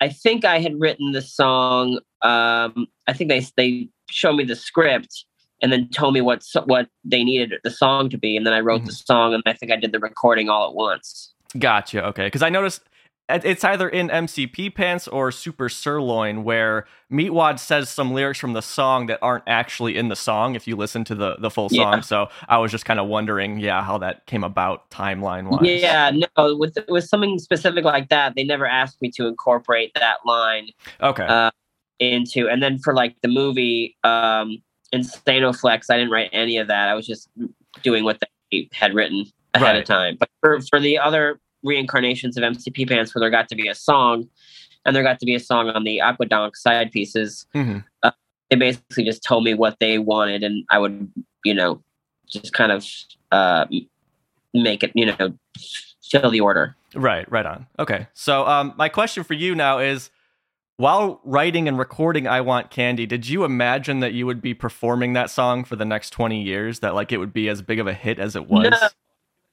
I 0.00 0.08
think 0.08 0.44
I 0.44 0.60
had 0.60 0.78
written 0.80 1.12
the 1.12 1.22
song. 1.22 2.00
Um, 2.22 2.86
I 3.06 3.12
think 3.12 3.30
they 3.30 3.44
they 3.56 3.88
showed 4.10 4.36
me 4.36 4.44
the 4.44 4.56
script 4.56 5.24
and 5.62 5.72
then 5.72 5.88
told 5.88 6.14
me 6.14 6.20
what 6.20 6.44
what 6.66 6.88
they 7.04 7.24
needed 7.24 7.54
the 7.64 7.70
song 7.70 8.08
to 8.10 8.18
be, 8.18 8.36
and 8.36 8.46
then 8.46 8.54
I 8.54 8.60
wrote 8.60 8.84
the 8.84 8.92
song, 8.92 9.34
and 9.34 9.42
I 9.46 9.52
think 9.52 9.72
I 9.72 9.76
did 9.76 9.92
the 9.92 9.98
recording 9.98 10.48
all 10.48 10.68
at 10.68 10.74
once. 10.74 11.34
Gotcha. 11.58 12.04
Okay, 12.06 12.26
because 12.26 12.42
I 12.42 12.48
noticed 12.48 12.82
it's 13.28 13.64
either 13.64 13.88
in 13.88 14.10
MC 14.10 14.46
Pee 14.46 14.70
Pants 14.70 15.06
or 15.08 15.30
Super 15.30 15.68
Sirloin 15.68 16.44
where 16.44 16.86
Meatwad 17.12 17.58
says 17.58 17.88
some 17.90 18.12
lyrics 18.12 18.38
from 18.38 18.54
the 18.54 18.62
song 18.62 19.06
that 19.06 19.18
aren't 19.22 19.44
actually 19.46 19.96
in 19.96 20.08
the 20.08 20.16
song 20.16 20.54
if 20.54 20.66
you 20.66 20.76
listen 20.76 21.04
to 21.04 21.14
the 21.14 21.36
the 21.38 21.50
full 21.50 21.68
Yeah. 21.70 21.84
song. 21.90 22.02
So 22.02 22.28
I 22.48 22.58
was 22.58 22.70
just 22.70 22.84
kind 22.84 22.98
of 23.00 23.06
wondering, 23.06 23.58
yeah, 23.60 23.82
how 23.82 23.98
that 23.98 24.26
came 24.26 24.44
about 24.44 24.90
timeline 24.90 25.48
wise. 25.50 25.82
Yeah, 25.82 26.10
no, 26.36 26.56
with 26.56 26.78
with 26.88 27.04
something 27.04 27.38
specific 27.38 27.84
like 27.84 28.08
that, 28.08 28.34
they 28.34 28.44
never 28.44 28.66
asked 28.66 29.00
me 29.02 29.10
to 29.12 29.26
incorporate 29.26 29.92
that 29.94 30.18
line 30.24 30.68
Okay. 31.02 31.26
uh, 31.26 31.50
into. 31.98 32.48
And 32.48 32.62
then 32.62 32.78
for 32.78 32.94
like 32.94 33.16
the 33.22 33.28
movie 33.28 33.96
um, 34.04 34.62
Insanoflex, 34.94 35.90
I 35.90 35.96
didn't 35.98 36.10
write 36.10 36.30
any 36.32 36.56
of 36.58 36.68
that. 36.68 36.88
I 36.88 36.94
was 36.94 37.06
just 37.06 37.28
doing 37.82 38.04
what 38.04 38.20
they 38.50 38.68
had 38.72 38.94
written 38.94 39.26
ahead 39.54 39.66
Right. 39.74 39.76
of 39.80 39.84
time. 39.84 40.16
But 40.18 40.30
for 40.40 40.60
for 40.62 40.80
the 40.80 40.98
other 40.98 41.40
reincarnations 41.62 42.36
of 42.36 42.42
MC 42.44 42.70
Pee 42.70 42.86
Pants, 42.86 43.14
where 43.14 43.20
there 43.20 43.30
got 43.30 43.48
to 43.48 43.54
be 43.56 43.68
a 43.68 43.74
song, 43.74 44.28
and 44.84 44.94
there 44.94 45.02
got 45.02 45.18
to 45.20 45.26
be 45.26 45.34
a 45.34 45.40
song 45.40 45.68
on 45.70 45.84
the 45.84 46.00
Aquadonk 46.02 46.56
side 46.56 46.90
pieces, 46.92 47.46
Mhm. 47.54 47.84
they 48.50 48.56
basically 48.56 49.04
just 49.04 49.22
told 49.22 49.44
me 49.44 49.54
what 49.54 49.76
they 49.80 49.98
wanted, 49.98 50.42
and 50.42 50.64
I 50.70 50.78
would, 50.78 51.10
you 51.44 51.54
know, 51.54 51.82
just 52.26 52.52
kind 52.52 52.72
of 52.72 52.86
uh, 53.30 53.66
make 54.54 54.82
it, 54.82 54.90
you 54.94 55.04
know, 55.06 55.34
fill 56.02 56.30
the 56.30 56.40
order. 56.40 56.74
Right, 56.94 57.30
right 57.30 57.44
on. 57.44 57.66
Okay. 57.78 58.06
So 58.14 58.46
um 58.46 58.72
my 58.78 58.88
question 58.88 59.22
for 59.22 59.34
you 59.34 59.54
now 59.54 59.78
is 59.78 60.08
while 60.78 61.20
writing 61.24 61.68
and 61.68 61.76
recording 61.78 62.26
I 62.26 62.40
Want 62.40 62.70
Candy, 62.70 63.04
did 63.04 63.28
you 63.28 63.44
imagine 63.44 64.00
that 64.00 64.14
you 64.14 64.24
would 64.24 64.40
be 64.40 64.54
performing 64.54 65.12
that 65.12 65.28
song 65.28 65.64
for 65.64 65.76
the 65.76 65.84
next 65.84 66.10
20 66.10 66.40
years 66.40 66.78
that 66.78 66.94
like 66.94 67.12
it 67.12 67.18
would 67.18 67.32
be 67.34 67.48
as 67.50 67.60
big 67.60 67.78
of 67.80 67.86
a 67.86 67.92
hit 67.92 68.18
as 68.18 68.34
it 68.36 68.46
was? 68.48 68.70
No. 68.70 68.88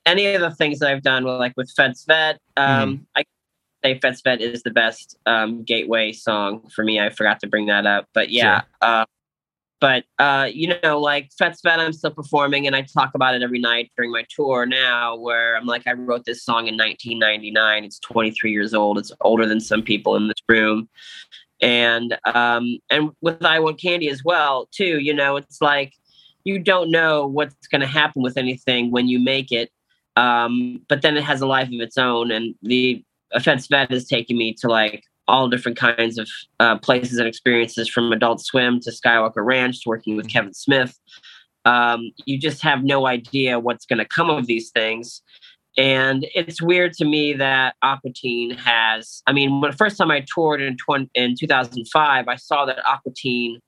Any 0.05 0.33
of 0.33 0.41
the 0.41 0.51
things 0.51 0.79
that 0.79 0.89
I've 0.89 1.01
done, 1.01 1.25
with, 1.25 1.35
like 1.35 1.53
with 1.57 1.71
Fett's 1.71 2.05
Vette, 2.05 2.39
um, 2.57 3.07
I 3.15 3.25
say 3.83 4.00
Fett's 4.00 4.21
Vette 4.21 4.41
is 4.41 4.63
the 4.63 4.71
best 4.71 5.17
um, 5.25 5.63
gateway 5.63 6.12
song 6.12 6.67
for 6.74 6.83
me. 6.83 7.00
I 7.00 7.09
forgot 7.09 7.39
to 7.41 7.47
bring 7.47 7.67
that 7.67 7.85
up, 7.85 8.07
but 8.13 8.29
yeah. 8.29 8.62
Uh, 8.81 9.05
but 9.81 10.05
uh, 10.19 10.50
you 10.51 10.74
know, 10.81 11.00
like 11.00 11.31
Fett's 11.38 11.62
Vette, 11.62 11.79
I'm 11.79 11.93
still 11.93 12.12
performing, 12.12 12.65
and 12.65 12.75
I 12.75 12.81
talk 12.81 13.12
about 13.13 13.35
it 13.35 13.43
every 13.43 13.59
night 13.59 13.91
during 13.95 14.12
my 14.12 14.25
tour 14.29 14.65
now. 14.65 15.15
Where 15.15 15.55
I'm 15.55 15.65
like, 15.65 15.85
I 15.85 15.93
wrote 15.93 16.25
this 16.25 16.43
song 16.43 16.67
in 16.67 16.77
1999. 16.77 17.83
It's 17.83 18.00
23 18.00 18.51
years 18.51 18.74
old. 18.74 18.97
It's 18.97 19.12
older 19.21 19.45
than 19.45 19.59
some 19.59 19.83
people 19.83 20.15
in 20.15 20.27
this 20.27 20.41
room, 20.47 20.89
and 21.62 22.17
um, 22.25 22.79
and 22.89 23.12
with 23.21 23.43
I 23.43 23.59
Want 23.59 23.79
Candy 23.79 24.09
as 24.09 24.24
well 24.24 24.67
too. 24.71 25.00
You 25.00 25.13
know, 25.13 25.35
it's 25.35 25.62
like 25.62 25.93
you 26.45 26.57
don't 26.57 26.89
know 26.89 27.27
what's 27.27 27.67
going 27.67 27.81
to 27.81 27.88
happen 27.88 28.21
with 28.21 28.38
anything 28.38 28.91
when 28.91 29.07
you 29.07 29.19
make 29.19 29.51
it. 29.51 29.71
Um, 30.15 30.81
but 30.88 31.01
then 31.01 31.17
it 31.17 31.24
has 31.24 31.41
a 31.41 31.48
life 31.48 31.67
of 31.67 31.79
its 31.79 31.98
own, 31.98 32.31
and 32.31 32.55
the 32.62 33.03
offense 33.34 33.67
vet 33.67 33.91
is 33.91 34.07
taking 34.07 34.38
me 34.38 34.53
to 34.53 34.67
like 34.67 35.03
all 35.27 35.50
different 35.50 35.77
kinds 35.77 36.17
of 36.17 36.29
uh, 36.60 36.77
places 36.77 37.17
and 37.17 37.27
experiences, 37.27 37.89
from 37.89 38.12
Adult 38.12 38.41
Swim 38.41 38.79
to 38.81 38.91
Skywalker 38.91 39.43
Ranch 39.43 39.81
to 39.81 39.89
working 39.89 40.15
with 40.15 40.29
Kevin 40.29 40.53
Smith. 40.53 41.00
Um, 41.65 42.12
you 42.25 42.39
just 42.39 42.62
have 42.62 42.84
no 42.84 43.07
idea 43.07 43.60
what's 43.60 43.86
going 43.86 44.00
to 44.00 44.05
come 44.05 44.29
of 44.29 44.45
these 44.45 44.69
things. 44.69 45.22
And 45.77 46.25
it's 46.34 46.62
weird 46.62 46.93
to 46.93 47.05
me 47.05 47.34
that 47.34 47.75
Aqua 47.81 48.12
Teen 48.15 48.51
has. 48.51 49.22
I 49.27 49.34
mean, 49.34 49.60
when 49.60 49.72
the 49.72 49.77
first 49.77 49.98
time 49.98 50.12
I 50.12 50.24
toured 50.34 50.62
in 50.62 50.77
20, 50.77 51.10
in 51.15 51.36
2005, 51.38 52.27
I 52.27 52.36
saw 52.36 52.65
that 52.65 52.79
Aqua 52.88 53.12
Teen 53.13 53.60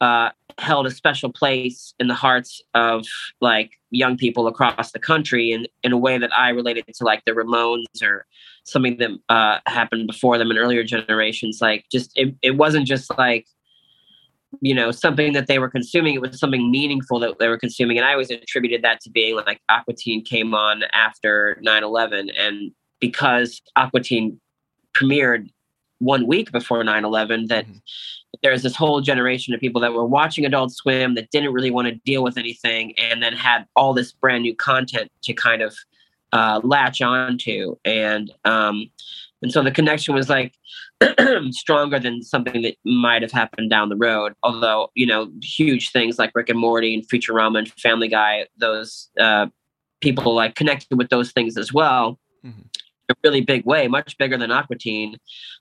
uh, 0.00 0.30
held 0.58 0.86
a 0.86 0.90
special 0.90 1.32
place 1.32 1.94
in 1.98 2.08
the 2.08 2.14
hearts 2.14 2.60
of 2.74 3.06
like 3.40 3.72
young 3.90 4.16
people 4.16 4.46
across 4.46 4.92
the 4.92 4.98
country 4.98 5.52
in, 5.52 5.66
in 5.82 5.92
a 5.92 5.98
way 5.98 6.18
that 6.18 6.36
I 6.36 6.50
related 6.50 6.84
to 6.94 7.04
like 7.04 7.24
the 7.24 7.32
Ramones 7.32 8.02
or 8.02 8.26
something 8.64 8.98
that 8.98 9.10
uh, 9.28 9.58
happened 9.66 10.06
before 10.06 10.38
them 10.38 10.50
in 10.50 10.58
earlier 10.58 10.84
generations. 10.84 11.58
Like 11.60 11.86
just 11.90 12.12
it, 12.16 12.34
it 12.42 12.52
wasn't 12.52 12.86
just 12.86 13.16
like 13.16 13.46
you 14.60 14.74
know 14.74 14.90
something 14.90 15.32
that 15.34 15.46
they 15.46 15.58
were 15.58 15.68
consuming. 15.68 16.14
It 16.14 16.20
was 16.20 16.38
something 16.38 16.70
meaningful 16.70 17.20
that 17.20 17.38
they 17.38 17.48
were 17.48 17.58
consuming. 17.58 17.98
And 17.98 18.06
i 18.06 18.12
always 18.12 18.30
attributed 18.30 18.82
that 18.82 19.00
to 19.02 19.10
being 19.10 19.36
like 19.36 19.60
aqua 19.68 19.94
teen 19.94 20.24
came 20.24 20.54
on 20.54 20.84
after 20.92 21.60
9-11 21.64 22.30
and 22.38 22.72
because 23.00 23.60
aqua 23.76 24.00
teen 24.00 24.40
premiered 24.94 25.50
one 25.98 26.26
week 26.26 26.52
before 26.52 26.82
9-11 26.84 27.46
that 27.48 27.66
Mhm. 27.66 27.80
there's 28.42 28.62
this 28.62 28.76
whole 28.76 29.00
generation 29.00 29.54
of 29.54 29.60
people 29.60 29.80
that 29.80 29.92
were 29.92 30.06
watching 30.06 30.44
adult 30.44 30.72
swim 30.72 31.14
that 31.14 31.30
didn't 31.30 31.52
really 31.52 31.70
want 31.70 31.88
to 31.88 31.94
deal 32.04 32.22
with 32.22 32.38
anything 32.38 32.96
and 32.98 33.22
then 33.22 33.32
had 33.32 33.66
all 33.74 33.92
this 33.94 34.12
brand 34.12 34.42
new 34.42 34.54
content 34.54 35.10
to 35.22 35.32
kind 35.32 35.62
of 35.62 35.74
uh, 36.32 36.60
latch 36.62 37.00
onto 37.00 37.74
and 37.84 38.32
um, 38.44 38.90
and 39.40 39.50
so 39.52 39.62
the 39.62 39.70
connection 39.70 40.14
was 40.14 40.28
like 40.28 40.54
stronger 41.50 41.98
than 41.98 42.22
something 42.22 42.60
that 42.62 42.76
might 42.84 43.22
have 43.22 43.32
happened 43.32 43.70
down 43.70 43.88
the 43.88 43.96
road 43.96 44.34
although 44.42 44.90
you 44.94 45.06
know 45.06 45.30
huge 45.42 45.90
things 45.90 46.18
like 46.18 46.30
rick 46.34 46.50
and 46.50 46.58
morty 46.58 46.92
and 46.92 47.08
futurama 47.08 47.58
and 47.58 47.68
family 47.80 48.08
guy 48.08 48.46
those 48.58 49.08
uh, 49.18 49.46
people 50.00 50.34
like 50.34 50.54
connected 50.54 50.96
with 50.96 51.08
those 51.08 51.32
things 51.32 51.56
as 51.56 51.72
well. 51.72 52.18
A 53.10 53.14
really 53.24 53.40
big 53.40 53.64
way 53.64 53.88
much 53.88 54.18
bigger 54.18 54.36
than 54.36 54.50
aqua 54.50 54.76
teen. 54.76 55.16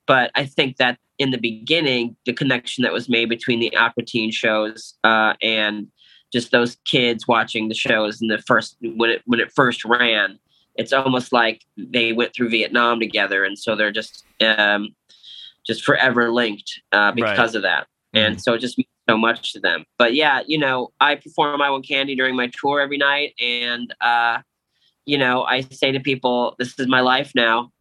But 0.05 0.31
i 0.35 0.45
think 0.45 0.77
that 0.77 0.97
in 1.17 1.31
the 1.31 1.37
beginning 1.37 2.15
the 2.25 2.33
connection 2.33 2.83
that 2.83 2.93
was 2.93 3.09
made 3.09 3.29
between 3.29 3.59
the 3.59 3.75
aqua 3.75 4.03
teen 4.03 4.31
shows 4.31 4.95
uh, 5.03 5.33
and 5.41 5.87
just 6.33 6.51
those 6.51 6.77
kids 6.85 7.27
watching 7.27 7.69
the 7.69 7.75
shows 7.75 8.21
in 8.21 8.27
the 8.27 8.39
first 8.39 8.77
when 8.81 9.09
it 9.09 9.21
when 9.25 9.39
it 9.39 9.51
first 9.55 9.85
ran 9.85 10.39
it's 10.75 10.93
almost 10.93 11.33
like 11.33 11.65
they 11.75 12.13
went 12.13 12.33
through 12.33 12.49
vietnam 12.49 12.99
together. 12.99 13.43
And 13.43 13.57
so 13.57 13.75
they're 13.75 13.91
just 13.91 14.23
um, 14.41 14.89
just 15.65 15.83
forever 15.83 16.31
linked 16.31 16.81
uh, 16.91 17.11
because 17.11 17.55
of 17.55 17.63
that. 17.63 17.87
And 18.13 18.41
so 18.41 18.53
it 18.53 18.59
just 18.59 18.77
means 18.77 18.87
so 19.09 19.17
much 19.17 19.53
to 19.53 19.59
them. 19.59 19.85
But 19.97 20.13
yeah 20.13 20.41
you 20.45 20.57
know 20.57 20.89
i 20.99 21.15
perform 21.15 21.61
i 21.61 21.69
want 21.69 21.87
candy 21.87 22.15
during 22.15 22.35
my 22.35 22.51
tour 22.59 22.79
every 22.79 22.97
night. 22.97 23.33
And 23.39 23.93
uh, 24.01 24.39
you 25.07 25.17
know 25.17 25.43
i 25.45 25.61
say 25.61 25.91
to 25.91 25.99
people 25.99 26.55
this 26.59 26.77
is 26.77 26.87
my 26.87 26.99
life 26.99 27.31
now 27.33 27.71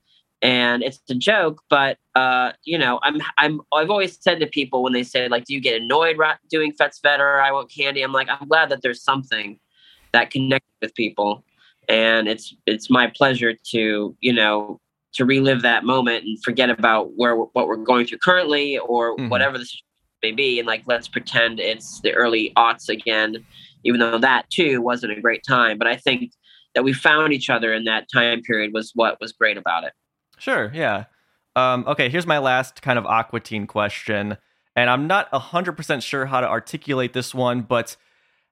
and 0.43 0.83
it's 0.83 1.01
a 1.11 1.15
joke 1.15 1.61
but 1.69 1.99
uh 2.15 2.53
you 2.65 2.79
know 2.79 2.99
i'm 3.03 3.21
i'm 3.37 3.61
i've 3.75 3.91
always 3.91 4.17
said 4.23 4.39
to 4.41 4.47
people 4.47 4.83
when 4.83 4.93
they 4.93 5.03
say 5.03 5.29
like 5.29 5.45
do 5.45 5.53
you 5.53 5.61
get 5.61 5.81
annoyed 5.83 6.17
ra- 6.17 6.37
doing 6.49 6.73
Fett's 6.73 7.01
Vette 7.01 7.21
or 7.21 7.41
i 7.41 7.51
want 7.51 7.71
candy. 7.71 8.01
I'm 8.03 8.13
like 8.13 8.29
i'm 8.31 8.49
glad 8.49 8.71
that 8.71 8.81
there's 8.83 9.03
something 9.03 9.59
that 10.13 10.31
connects 10.31 10.69
with 10.81 10.95
people 10.95 11.45
and 11.89 12.29
it's 12.29 12.55
it's 12.65 12.89
my 12.89 13.07
pleasure 13.09 13.55
to 13.73 14.17
you 14.21 14.33
know 14.33 14.81
to 15.15 15.25
relive 15.25 15.63
that 15.63 15.85
moment 15.85 16.25
and 16.25 16.43
forget 16.45 16.71
about 16.71 17.17
where 17.17 17.35
what 17.37 17.67
we're 17.67 17.77
going 17.77 18.07
through 18.07 18.19
currently 18.19 18.79
or 18.79 19.17
Mhm. 19.17 19.31
whatever 19.31 19.59
the 19.59 19.65
situation 19.65 19.83
may 20.23 20.33
be 20.33 20.59
and 20.61 20.67
like 20.67 20.83
let's 20.87 21.09
pretend 21.09 21.59
it's 21.59 22.01
the 22.03 22.13
early 22.13 22.53
aughts 22.57 22.89
again 22.89 23.45
even 23.85 24.01
though 24.01 24.19
that 24.19 24.49
too 24.51 24.83
wasn't 24.83 25.13
a 25.17 25.21
great 25.21 25.43
time. 25.49 25.79
But 25.79 25.87
i 25.87 25.97
think 25.97 26.33
that 26.77 26.85
we 26.85 26.93
found 26.93 27.33
each 27.33 27.51
other 27.51 27.75
in 27.75 27.83
that 27.83 28.07
time 28.13 28.41
period 28.43 28.73
was 28.73 28.93
what 28.95 29.21
was 29.21 29.33
great 29.33 29.57
about 29.57 29.83
it 29.83 29.93
Sure, 30.39 30.71
yeah. 30.75 31.05
Um, 31.55 31.85
okay, 31.87 32.09
here's 32.09 32.27
my 32.27 32.39
last 32.39 32.83
kind 32.83 32.99
of 32.99 33.07
Aqua 33.07 33.41
Teen 33.41 33.67
question. 33.67 34.37
And 34.75 34.91
I'm 34.91 35.07
not 35.07 35.31
100% 35.31 36.03
sure 36.03 36.27
how 36.27 36.41
to 36.41 36.49
articulate 36.49 37.15
this 37.15 37.35
one, 37.35 37.63
but 37.63 37.97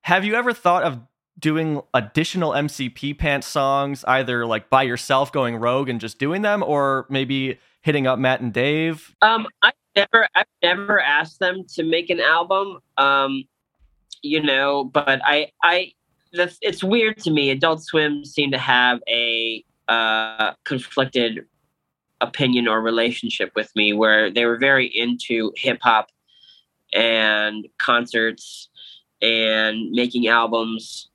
have 0.03 0.25
you 0.25 0.35
ever 0.35 0.53
thought 0.53 0.83
of 0.83 1.01
doing 1.39 1.83
additional 1.93 2.55
MC 2.55 2.89
Pee 2.89 3.13
Pants 3.13 3.47
songs, 3.47 4.05
either 4.05 4.47
like 4.47 4.71
by 4.71 4.85
yourself 4.85 5.33
going 5.33 5.57
rogue 5.57 5.89
and 5.89 6.01
just 6.01 6.19
doing 6.19 6.43
them, 6.43 6.63
or 6.63 7.07
maybe 7.11 7.59
hitting 7.83 8.07
up 8.07 8.19
Matt 8.19 8.41
and 8.41 8.53
Dave? 8.53 9.15
Um, 9.21 9.47
I 9.63 9.73
never, 9.95 10.29
I've 10.35 10.47
never 10.63 11.01
asked 11.01 11.41
them 11.41 11.65
to 11.75 11.83
make 11.83 12.09
an 12.09 12.21
album. 12.21 12.79
Um, 12.97 13.45
you 14.23 14.43
know, 14.43 14.85
but 14.85 15.21
I, 15.23 15.51
I, 15.63 15.93
the, 16.35 16.57
it's 16.61 16.83
weird 16.83 17.19
to 17.19 17.31
me. 17.31 17.51
Adult 17.51 17.83
Swim 17.83 18.25
seem 18.25 18.51
to 18.51 18.59
have 18.59 19.01
a 19.09 19.65
uh, 19.89 20.53
conflicted 20.65 21.47
opinion 22.21 22.69
or 22.69 22.81
relationship 22.81 23.53
with 23.55 23.75
me, 23.77 23.93
where 23.93 24.31
they 24.31 24.45
were 24.45 24.59
very 24.59 24.87
into 24.87 25.53
hip 25.57 25.79
hop 25.83 26.09
and 26.93 27.67
concerts 27.79 28.69
and 29.23 29.91
making 29.93 30.27
albums 30.27 31.09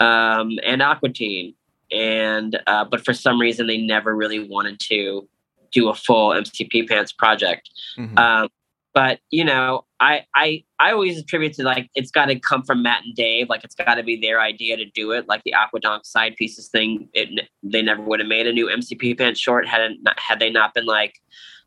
um, 0.00 0.58
and 0.64 0.82
Aqua 0.82 1.10
Teen, 1.10 1.54
and 1.90 2.58
uh, 2.66 2.84
but 2.84 3.04
for 3.04 3.12
some 3.12 3.40
reason 3.40 3.66
they 3.66 3.78
never 3.78 4.16
really 4.16 4.48
wanted 4.48 4.80
to 4.80 5.28
do 5.70 5.88
a 5.88 5.94
full 5.94 6.32
MC 6.32 6.64
Pee 6.64 6.86
Pants 6.86 7.12
project. 7.12 7.70
Mhm. 7.98 8.18
Um, 8.18 8.48
but 8.94 9.20
you 9.30 9.44
know, 9.44 9.84
I 10.00 10.24
I 10.34 10.64
I 10.78 10.92
always 10.92 11.18
attribute 11.18 11.54
to 11.54 11.62
like 11.62 11.90
it's 11.94 12.10
got 12.10 12.26
to 12.26 12.38
come 12.38 12.62
from 12.62 12.82
Matt 12.82 13.04
and 13.04 13.14
Dave. 13.14 13.48
Like 13.48 13.64
it's 13.64 13.74
got 13.74 13.94
to 13.94 14.02
be 14.02 14.20
their 14.20 14.40
idea 14.40 14.76
to 14.76 14.84
do 14.84 15.12
it. 15.12 15.28
Like 15.28 15.42
the 15.44 15.54
Aquadonk 15.56 16.04
side 16.04 16.36
pieces 16.36 16.68
thing, 16.68 17.08
it, 17.14 17.48
they 17.62 17.82
never 17.82 18.02
would 18.02 18.20
have 18.20 18.28
made 18.28 18.46
a 18.46 18.52
new 18.52 18.68
MC 18.68 18.94
Pee 18.96 19.14
Pants 19.14 19.40
short 19.40 19.66
had 19.66 19.92
not, 20.02 20.18
had 20.18 20.40
they 20.40 20.50
not 20.50 20.74
been 20.74 20.86
like, 20.86 21.14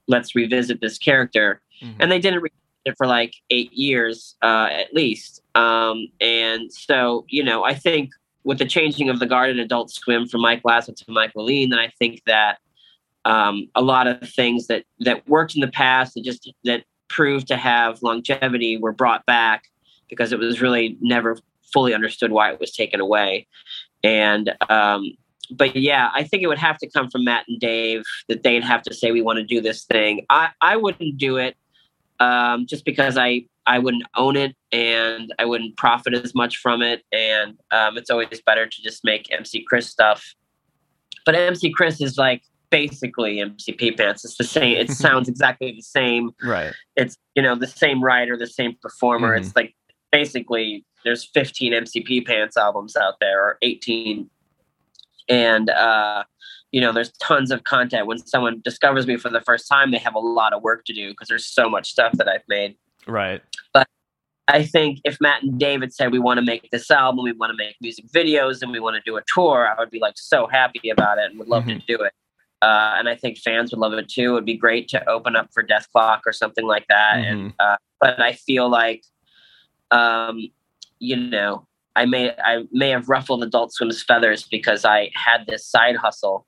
let's 0.07 0.35
revisit 0.35 0.81
this 0.81 0.97
character. 0.97 1.61
Mhm. 1.81 1.95
And 1.99 2.11
they 2.11 2.19
didn't 2.19 2.41
revisit 2.41 2.59
it 2.85 2.97
for 2.97 3.07
like 3.07 3.33
eight 3.49 3.73
years 3.73 4.35
uh, 4.41 4.69
at 4.71 4.93
least. 4.93 5.41
Um, 5.55 6.07
and 6.21 6.71
so 6.71 7.25
you 7.29 7.43
know, 7.43 7.63
I 7.63 7.73
think 7.73 8.11
with 8.43 8.59
the 8.59 8.65
changing 8.65 9.09
of 9.09 9.19
the 9.19 9.25
guard 9.25 9.49
in 9.49 9.59
Adult 9.59 9.89
Swim 9.89 10.27
from 10.27 10.41
Mike 10.41 10.61
Lazzo 10.61 10.95
to 10.95 11.11
Mike 11.11 11.31
Lean, 11.35 11.71
then 11.71 11.79
I 11.79 11.91
think 11.97 12.21
that 12.27 12.59
um, 13.25 13.67
a 13.73 13.81
lot 13.81 14.05
of 14.05 14.29
things 14.29 14.67
that 14.67 14.85
that 14.99 15.27
worked 15.27 15.55
in 15.55 15.61
the 15.61 15.67
past 15.67 16.13
that 16.13 16.23
just 16.23 16.51
that 16.63 16.83
proved 17.07 17.47
to 17.47 17.57
have 17.57 18.01
longevity 18.01 18.77
were 18.77 18.91
brought 18.91 19.25
back 19.25 19.65
because 20.09 20.31
it 20.31 20.39
was 20.39 20.61
really 20.61 20.97
never 21.01 21.37
fully 21.73 21.93
understood 21.93 22.31
why 22.31 22.51
it 22.51 22.59
was 22.59 22.71
taken 22.71 22.99
away. 22.99 23.47
And 24.03 24.53
um, 24.69 25.11
but 25.51 25.75
yeah, 25.75 26.09
I 26.13 26.23
think 26.23 26.43
it 26.43 26.47
would 26.47 26.57
have 26.57 26.77
to 26.79 26.89
come 26.89 27.09
from 27.09 27.23
Matt 27.23 27.45
and 27.47 27.59
Dave 27.59 28.03
that 28.29 28.43
they'd 28.43 28.63
have 28.63 28.81
to 28.83 28.93
say 28.93 29.11
we 29.11 29.21
want 29.21 29.37
to 29.37 29.43
do 29.43 29.61
this 29.61 29.83
thing. 29.83 30.25
I 30.29 30.49
I 30.61 30.77
wouldn't 30.77 31.17
do 31.17 31.37
it 31.37 31.55
um, 32.19 32.65
just 32.65 32.85
because 32.85 33.17
I 33.17 33.45
I 33.65 33.79
wouldn't 33.79 34.05
own 34.15 34.35
it 34.35 34.55
and 34.71 35.33
I 35.39 35.45
wouldn't 35.45 35.75
profit 35.77 36.13
as 36.13 36.35
much 36.35 36.57
from 36.57 36.81
it. 36.81 37.03
And 37.11 37.57
um, 37.71 37.97
it's 37.97 38.09
always 38.09 38.41
better 38.45 38.67
to 38.67 38.81
just 38.81 39.03
make 39.03 39.31
MC 39.31 39.63
Chris 39.67 39.89
stuff. 39.89 40.35
But 41.25 41.35
MC 41.35 41.71
Chris 41.71 41.99
is 41.99 42.17
like 42.17 42.43
basically 42.79 43.39
MC 43.39 43.71
Pee 43.71 43.91
Pants. 43.93 44.25
It's 44.25 44.35
the 44.37 44.43
same. 44.43 44.75
It 44.75 44.89
sounds 45.05 45.29
exactly 45.29 45.71
the 45.71 45.81
same. 45.81 46.31
Right. 46.43 46.73
It's 46.97 47.15
you 47.35 47.41
know 47.41 47.55
the 47.55 47.67
same 47.67 48.03
writer, 48.03 48.35
the 48.37 48.47
same 48.47 48.75
performer. 48.81 49.33
Mhm. 49.33 49.39
It's 49.41 49.55
like 49.55 49.73
basically 50.11 50.83
there's 51.05 51.23
15 51.33 51.73
MC 51.73 52.01
Pee 52.01 52.21
Pants 52.21 52.57
albums 52.57 52.95
out 52.97 53.15
there 53.21 53.39
or 53.45 53.57
18, 53.61 54.29
and 55.29 55.69
uh, 55.69 56.23
you 56.73 56.81
know 56.81 56.91
there's 56.91 57.11
tons 57.13 57.49
of 57.51 57.63
content. 57.63 58.07
When 58.07 58.17
someone 58.17 58.61
discovers 58.63 59.07
me 59.07 59.15
for 59.17 59.29
the 59.29 59.41
first 59.41 59.67
time, 59.69 59.91
they 59.91 59.97
have 59.99 60.15
a 60.15 60.19
lot 60.19 60.51
of 60.51 60.61
work 60.61 60.83
to 60.85 60.93
do 60.93 61.11
because 61.11 61.29
there's 61.29 61.45
so 61.45 61.69
much 61.69 61.89
stuff 61.89 62.11
that 62.13 62.27
I've 62.27 62.43
made. 62.49 62.75
Right. 63.07 63.41
But 63.73 63.87
I 64.49 64.63
think 64.63 64.99
if 65.05 65.17
Matt 65.21 65.43
and 65.43 65.57
David 65.59 65.93
said 65.93 66.11
we 66.11 66.19
want 66.19 66.39
to 66.39 66.45
make 66.45 66.69
this 66.71 66.91
album, 66.91 67.23
we 67.23 67.31
want 67.31 67.51
to 67.51 67.57
make 67.57 67.75
music 67.81 68.05
videos, 68.13 68.61
and 68.61 68.71
we 68.71 68.79
want 68.81 68.95
to 68.95 69.01
do 69.09 69.15
a 69.15 69.21
tour, 69.33 69.67
I 69.67 69.79
would 69.79 69.91
be 69.91 69.99
like 69.99 70.15
so 70.17 70.45
happy 70.47 70.89
about 70.89 71.17
it 71.19 71.29
and 71.31 71.39
would 71.39 71.47
love 71.47 71.63
Mhm. 71.63 71.79
to 71.79 71.85
do 71.97 72.03
it. 72.03 72.11
Uh, 72.61 72.95
and 72.97 73.09
I 73.09 73.15
think 73.15 73.37
fans 73.37 73.71
would 73.71 73.79
love 73.79 73.93
it 73.93 74.09
too. 74.09 74.31
It 74.31 74.33
would 74.33 74.45
be 74.45 74.57
great 74.57 74.87
to 74.89 75.09
open 75.09 75.35
up 75.35 75.49
for 75.53 75.63
Dethklok 75.63 76.21
or 76.25 76.33
something 76.33 76.65
like 76.65 76.85
that. 76.87 77.17
And 77.17 77.53
uh, 77.59 77.77
but 78.01 78.21
I 78.21 78.33
feel 78.33 78.69
like, 78.69 79.03
um, 79.91 80.47
you 80.99 81.15
know, 81.15 81.67
I 81.95 82.05
may 82.05 82.31
I 82.31 82.63
may 82.71 82.89
have 82.89 83.09
ruffled 83.09 83.43
Adult 83.43 83.73
Swim's 83.73 84.03
feathers 84.03 84.43
because 84.43 84.85
I 84.85 85.11
had 85.13 85.45
this 85.47 85.65
side 85.65 85.95
hustle 85.95 86.45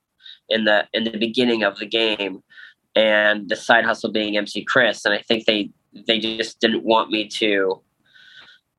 in 0.49 0.65
the 0.65 0.87
in 0.93 1.03
the 1.03 1.17
beginning 1.17 1.63
of 1.63 1.77
the 1.79 1.85
game, 1.85 2.43
and 2.95 3.49
the 3.49 3.55
side 3.55 3.85
hustle 3.85 4.11
being 4.11 4.37
MC 4.37 4.63
Chris, 4.63 5.05
and 5.05 5.13
I 5.13 5.19
think 5.19 5.45
they 5.45 5.71
they 6.07 6.19
just 6.19 6.59
didn't 6.59 6.83
want 6.83 7.11
me 7.11 7.27
to 7.27 7.81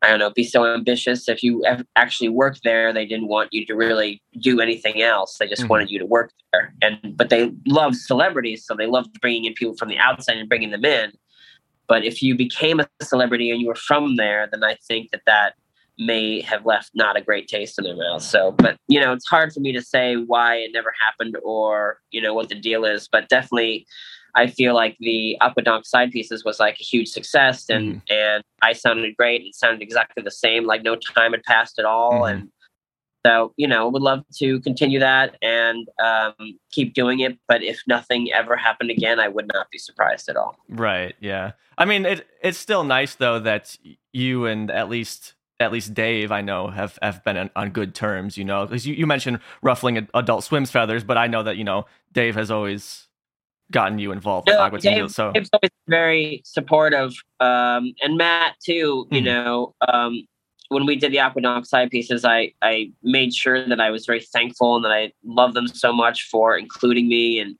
I 0.02 0.08
don't 0.08 0.20
know, 0.20 0.30
be 0.30 0.44
so 0.44 0.64
ambitious. 0.64 1.28
If 1.28 1.42
you 1.42 1.64
actually 1.96 2.28
worked 2.28 2.62
there, 2.62 2.92
they 2.92 3.04
didn't 3.04 3.26
want 3.26 3.52
you 3.52 3.66
to 3.66 3.74
really 3.74 4.22
do 4.40 4.60
anything 4.60 5.02
else. 5.02 5.36
They 5.38 5.48
just 5.48 5.64
Mhm. 5.64 5.70
wanted 5.70 5.90
you 5.90 5.98
to 5.98 6.06
work 6.06 6.32
there. 6.52 6.72
And 6.82 7.16
but 7.16 7.30
they 7.30 7.52
loved 7.66 7.96
celebrities, 7.96 8.64
so 8.64 8.74
they 8.74 8.86
loved 8.86 9.20
bringing 9.20 9.44
in 9.44 9.54
people 9.54 9.76
from 9.76 9.88
the 9.88 9.98
outside 9.98 10.36
and 10.38 10.48
bringing 10.48 10.70
them 10.70 10.84
in. 10.84 11.12
But 11.88 12.04
if 12.04 12.22
you 12.22 12.36
became 12.36 12.80
a 12.80 12.86
celebrity 13.02 13.50
and 13.50 13.60
you 13.60 13.66
were 13.66 13.74
from 13.74 14.16
there, 14.16 14.46
then 14.50 14.62
I 14.62 14.76
think 14.86 15.10
that 15.10 15.22
that 15.26 15.54
may 15.98 16.40
have 16.42 16.64
left 16.64 16.92
not 16.94 17.16
a 17.16 17.20
great 17.20 17.48
taste 17.48 17.76
in 17.76 17.84
their 17.84 17.96
mouth. 17.96 18.22
So, 18.22 18.52
but 18.52 18.76
you 18.86 19.00
know, 19.00 19.12
it's 19.12 19.26
hard 19.26 19.52
for 19.52 19.58
me 19.58 19.72
to 19.72 19.82
say 19.82 20.14
why 20.14 20.56
it 20.56 20.70
never 20.72 20.94
happened 21.04 21.36
or 21.42 21.98
you 22.12 22.20
know 22.22 22.34
what 22.34 22.48
the 22.50 22.54
deal 22.54 22.84
is. 22.84 23.08
But 23.10 23.28
definitely, 23.28 23.84
I 24.38 24.46
feel 24.46 24.74
like 24.74 24.96
the 25.00 25.36
Aquadonk 25.42 25.84
side 25.84 26.10
pieces 26.12 26.44
was 26.44 26.58
like 26.60 26.76
a 26.80 26.84
huge 26.84 27.08
success, 27.08 27.68
and 27.68 28.00
and 28.08 28.42
I 28.62 28.72
sounded 28.72 29.16
great. 29.16 29.42
It 29.42 29.54
sounded 29.54 29.82
exactly 29.82 30.22
the 30.22 30.30
same, 30.30 30.64
like 30.64 30.82
no 30.82 30.94
time 30.96 31.32
had 31.32 31.42
passed 31.42 31.78
at 31.78 31.84
all, 31.84 32.22
Mhm. 32.22 32.30
and 32.30 32.48
so 33.26 33.52
you 33.56 33.66
know, 33.66 33.88
would 33.88 34.00
love 34.02 34.22
to 34.38 34.60
continue 34.60 35.00
that 35.00 35.36
and 35.42 35.88
um, 36.02 36.34
keep 36.70 36.94
doing 36.94 37.18
it. 37.20 37.36
But 37.48 37.62
if 37.64 37.80
nothing 37.88 38.32
ever 38.32 38.56
happened 38.56 38.90
again, 38.90 39.18
I 39.18 39.26
would 39.28 39.48
not 39.52 39.68
be 39.70 39.78
surprised 39.78 40.28
at 40.28 40.36
all. 40.36 40.56
Right. 40.68 41.14
Yeah. 41.20 41.52
I 41.76 41.84
mean, 41.84 42.06
it 42.06 42.26
it's 42.42 42.58
still 42.58 42.84
nice 42.84 43.16
though 43.16 43.40
that 43.40 43.76
you 44.12 44.46
and 44.46 44.70
at 44.70 44.88
least 44.88 45.34
at 45.60 45.72
least 45.72 45.92
Dave, 45.94 46.30
I 46.30 46.40
know, 46.40 46.68
have 46.68 46.96
have 47.02 47.24
been 47.24 47.36
on, 47.36 47.50
on 47.56 47.70
good 47.70 47.92
terms. 47.92 48.38
You 48.38 48.44
know, 48.44 48.64
because 48.64 48.86
you, 48.86 48.94
you 48.94 49.06
mentioned 49.06 49.40
ruffling 49.62 50.06
Adult 50.14 50.44
Swim's 50.44 50.70
feathers, 50.70 51.02
but 51.02 51.18
I 51.18 51.26
know 51.26 51.42
that 51.42 51.56
you 51.56 51.64
know 51.64 51.86
Dave 52.12 52.36
has 52.36 52.50
always 52.52 53.07
gotten 53.70 53.98
you 53.98 54.12
involved 54.12 54.48
with 54.48 54.56
No, 54.56 54.62
Aqua. 54.62 54.78
Dave, 54.78 55.10
So 55.10 55.32
Dave's 55.32 55.50
always 55.52 55.70
very 55.88 56.40
supportive, 56.44 57.12
um, 57.40 57.92
and 58.02 58.16
Matt 58.16 58.54
too. 58.64 59.06
You 59.10 59.20
Mhm. 59.22 59.24
know, 59.24 59.74
um, 59.88 60.26
when 60.68 60.86
we 60.86 60.96
did 60.96 61.12
the 61.12 61.16
Aquadonk 61.18 61.66
side 61.66 61.90
pieces, 61.90 62.24
I 62.24 62.52
I 62.62 62.92
made 63.02 63.34
sure 63.34 63.66
that 63.66 63.80
I 63.80 63.90
was 63.90 64.06
very 64.06 64.20
thankful 64.20 64.76
and 64.76 64.84
that 64.84 64.92
I 64.92 65.12
love 65.24 65.54
them 65.54 65.68
so 65.68 65.92
much 65.92 66.24
for 66.24 66.56
including 66.56 67.08
me 67.08 67.38
and 67.40 67.56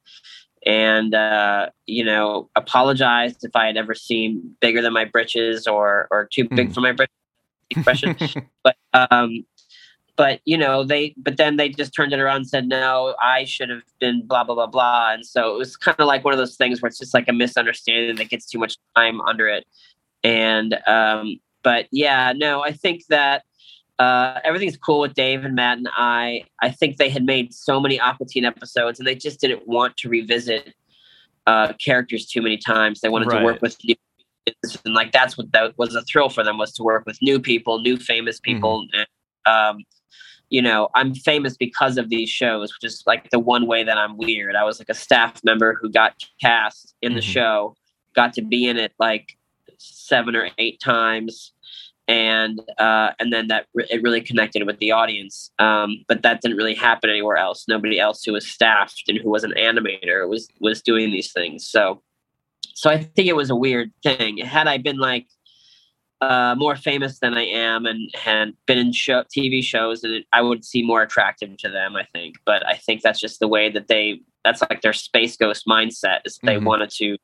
and 0.67 1.15
uh, 1.15 1.69
you 1.87 2.05
know 2.05 2.51
apologized 2.57 3.45
if 3.45 3.55
I 3.55 3.67
had 3.67 3.77
ever 3.77 3.95
seemed 3.95 4.59
bigger 4.61 4.83
than 4.83 4.93
my 4.93 5.05
britches 5.05 5.67
or 5.67 6.09
or 6.11 6.27
too 6.33 6.49
big 6.49 6.71
Mhm. 6.71 6.75
for 6.75 6.81
my 6.81 6.93
britches. 6.93 7.15
Expression, 7.71 8.17
but 8.65 8.77
um, 8.95 9.45
but 10.19 10.41
you 10.45 10.59
know 10.59 10.85
they 10.85 11.15
but 11.17 11.39
then 11.39 11.57
they 11.57 11.71
just 11.71 11.95
turned 11.95 12.13
it 12.13 12.21
around 12.21 12.37
and 12.37 12.49
said 12.49 12.67
no 12.69 13.15
i 13.23 13.45
should 13.45 13.71
have 13.71 13.83
been 14.01 14.27
blah 14.27 14.45
blah 14.45 14.55
blah 14.55 14.67
blah 14.67 15.13
and 15.13 15.25
so 15.25 15.55
it 15.55 15.57
was 15.57 15.77
kind 15.77 15.97
of 15.99 16.07
like 16.07 16.25
one 16.25 16.35
of 16.35 16.39
those 16.39 16.57
things 16.57 16.83
where 16.83 16.89
it's 16.89 16.99
just 16.99 17.15
like 17.15 17.29
a 17.29 17.33
misunderstanding 17.33 18.17
that 18.17 18.29
gets 18.29 18.45
too 18.45 18.59
much 18.59 18.77
time 18.95 19.23
under 19.23 19.49
it 19.49 19.67
and 20.25 20.79
um 20.87 21.41
but 21.63 21.87
yeah 21.91 22.35
no 22.37 22.63
i 22.63 22.73
think 22.73 23.07
that 23.07 23.45
uh, 24.01 24.39
everything's 24.45 24.77
cool 24.77 25.01
with 25.01 25.13
Dave 25.15 25.45
and 25.45 25.57
Matt 25.57 25.79
and 25.79 25.89
I. 25.93 26.45
I 26.63 26.71
think 26.71 26.99
they 26.99 27.09
had 27.09 27.25
made 27.25 27.53
so 27.53 27.81
many 27.81 27.99
Aqua 27.99 28.27
Teen 28.27 28.45
episodes, 28.45 29.01
and 29.01 29.09
they 29.09 29.17
just 29.17 29.41
didn't 29.41 29.67
want 29.67 29.97
to 29.97 30.09
revisit 30.09 30.73
uh, 31.49 31.73
characters 31.85 32.27
too 32.27 32.41
many 32.41 32.59
times. 32.59 33.01
They 33.01 33.09
wanted 33.09 33.27
Right. 33.27 33.41
to 33.41 33.45
work 33.45 33.61
with 33.61 33.77
new, 33.83 33.97
and 34.85 34.95
like 34.95 35.11
that's 35.11 35.37
what 35.37 35.51
that 35.51 35.77
was 35.79 35.97
a 35.97 36.03
thrill 36.03 36.29
for 36.29 36.45
them 36.45 36.59
was 36.59 36.73
to 36.75 36.85
work 36.85 37.07
with 37.07 37.21
new 37.21 37.41
people, 37.41 37.81
new 37.81 37.97
famous 37.97 38.39
people. 38.39 38.87
And, 38.93 39.07
um, 39.53 39.85
you 40.51 40.63
know, 40.63 40.89
I'm 40.95 41.15
famous 41.15 41.57
because 41.57 41.99
of 41.99 42.09
these 42.09 42.29
shows, 42.31 42.73
which 42.73 42.91
is 42.91 43.03
like 43.07 43.31
the 43.31 43.39
one 43.39 43.67
way 43.67 43.85
that 43.85 43.99
I'm 43.99 44.17
weird. 44.17 44.57
I 44.57 44.65
was 44.65 44.79
like 44.79 44.89
a 44.89 44.95
staff 44.95 45.43
member 45.45 45.75
who 45.81 45.91
got 45.91 46.15
cast 46.41 46.95
in 47.03 47.15
the 47.15 47.21
Mhm. 47.21 47.33
show, 47.33 47.77
got 48.15 48.33
to 48.35 48.43
be 48.43 48.67
in 48.67 48.77
it 48.79 48.93
like 48.99 49.37
seven 49.79 50.35
or 50.35 50.51
eight 50.59 50.81
times, 50.81 51.53
and 52.09 52.61
uh, 52.79 53.11
and 53.19 53.33
then 53.33 53.49
that 53.49 53.67
re- 53.75 53.87
it 53.91 54.03
really 54.03 54.23
connected 54.23 54.67
with 54.67 54.79
the 54.79 54.91
audience. 54.93 55.51
Um, 55.59 56.05
but 56.09 56.23
that 56.23 56.41
didn't 56.41 56.57
really 56.57 56.75
happen 56.75 57.11
anywhere 57.11 57.37
else. 57.37 57.67
Nobody 57.69 58.01
else 58.01 58.25
who 58.25 58.33
was 58.33 58.47
staffed 58.47 59.05
and 59.09 59.19
who 59.19 59.31
was 59.31 59.45
an 59.45 59.53
animator 59.59 60.27
was 60.29 60.49
was 60.61 60.81
doing 60.83 61.11
these 61.11 61.33
things. 61.33 61.67
So, 61.67 62.03
so 62.75 62.89
I 62.89 62.97
think 62.99 63.29
it 63.29 63.37
was 63.37 63.51
a 63.51 63.57
weird 63.57 63.93
thing. 64.03 64.39
Had 64.39 64.67
I 64.67 64.79
been 64.79 64.97
like 64.97 65.27
uh, 66.21 66.55
more 66.59 66.75
famous 66.77 67.19
than 67.21 67.35
I 67.35 67.45
am 67.47 67.87
and 67.87 68.11
had 68.15 68.55
been 68.67 68.79
in 68.79 68.93
show, 68.93 69.23
TV 69.25 69.63
shows, 69.63 70.03
and 70.05 70.25
I 70.33 70.43
would 70.43 70.65
see 70.65 70.83
more 70.83 71.03
attractive 71.03 71.57
to 71.59 71.69
them. 71.69 71.95
I 71.97 72.05
think, 72.13 72.37
but 72.45 72.67
I 72.67 72.75
think 72.75 73.03
that's 73.03 73.21
just 73.21 73.41
the 73.41 73.49
way 73.49 73.71
that 73.71 73.89
they. 73.89 74.21
That's 74.45 74.63
like 74.63 74.81
their 74.83 74.93
space 74.93 75.37
ghost 75.37 75.67
mindset. 75.67 76.21
Is 76.25 76.39
they 76.43 76.57
Mhm. 76.57 76.65
wanted 76.65 76.91
to 76.91 77.17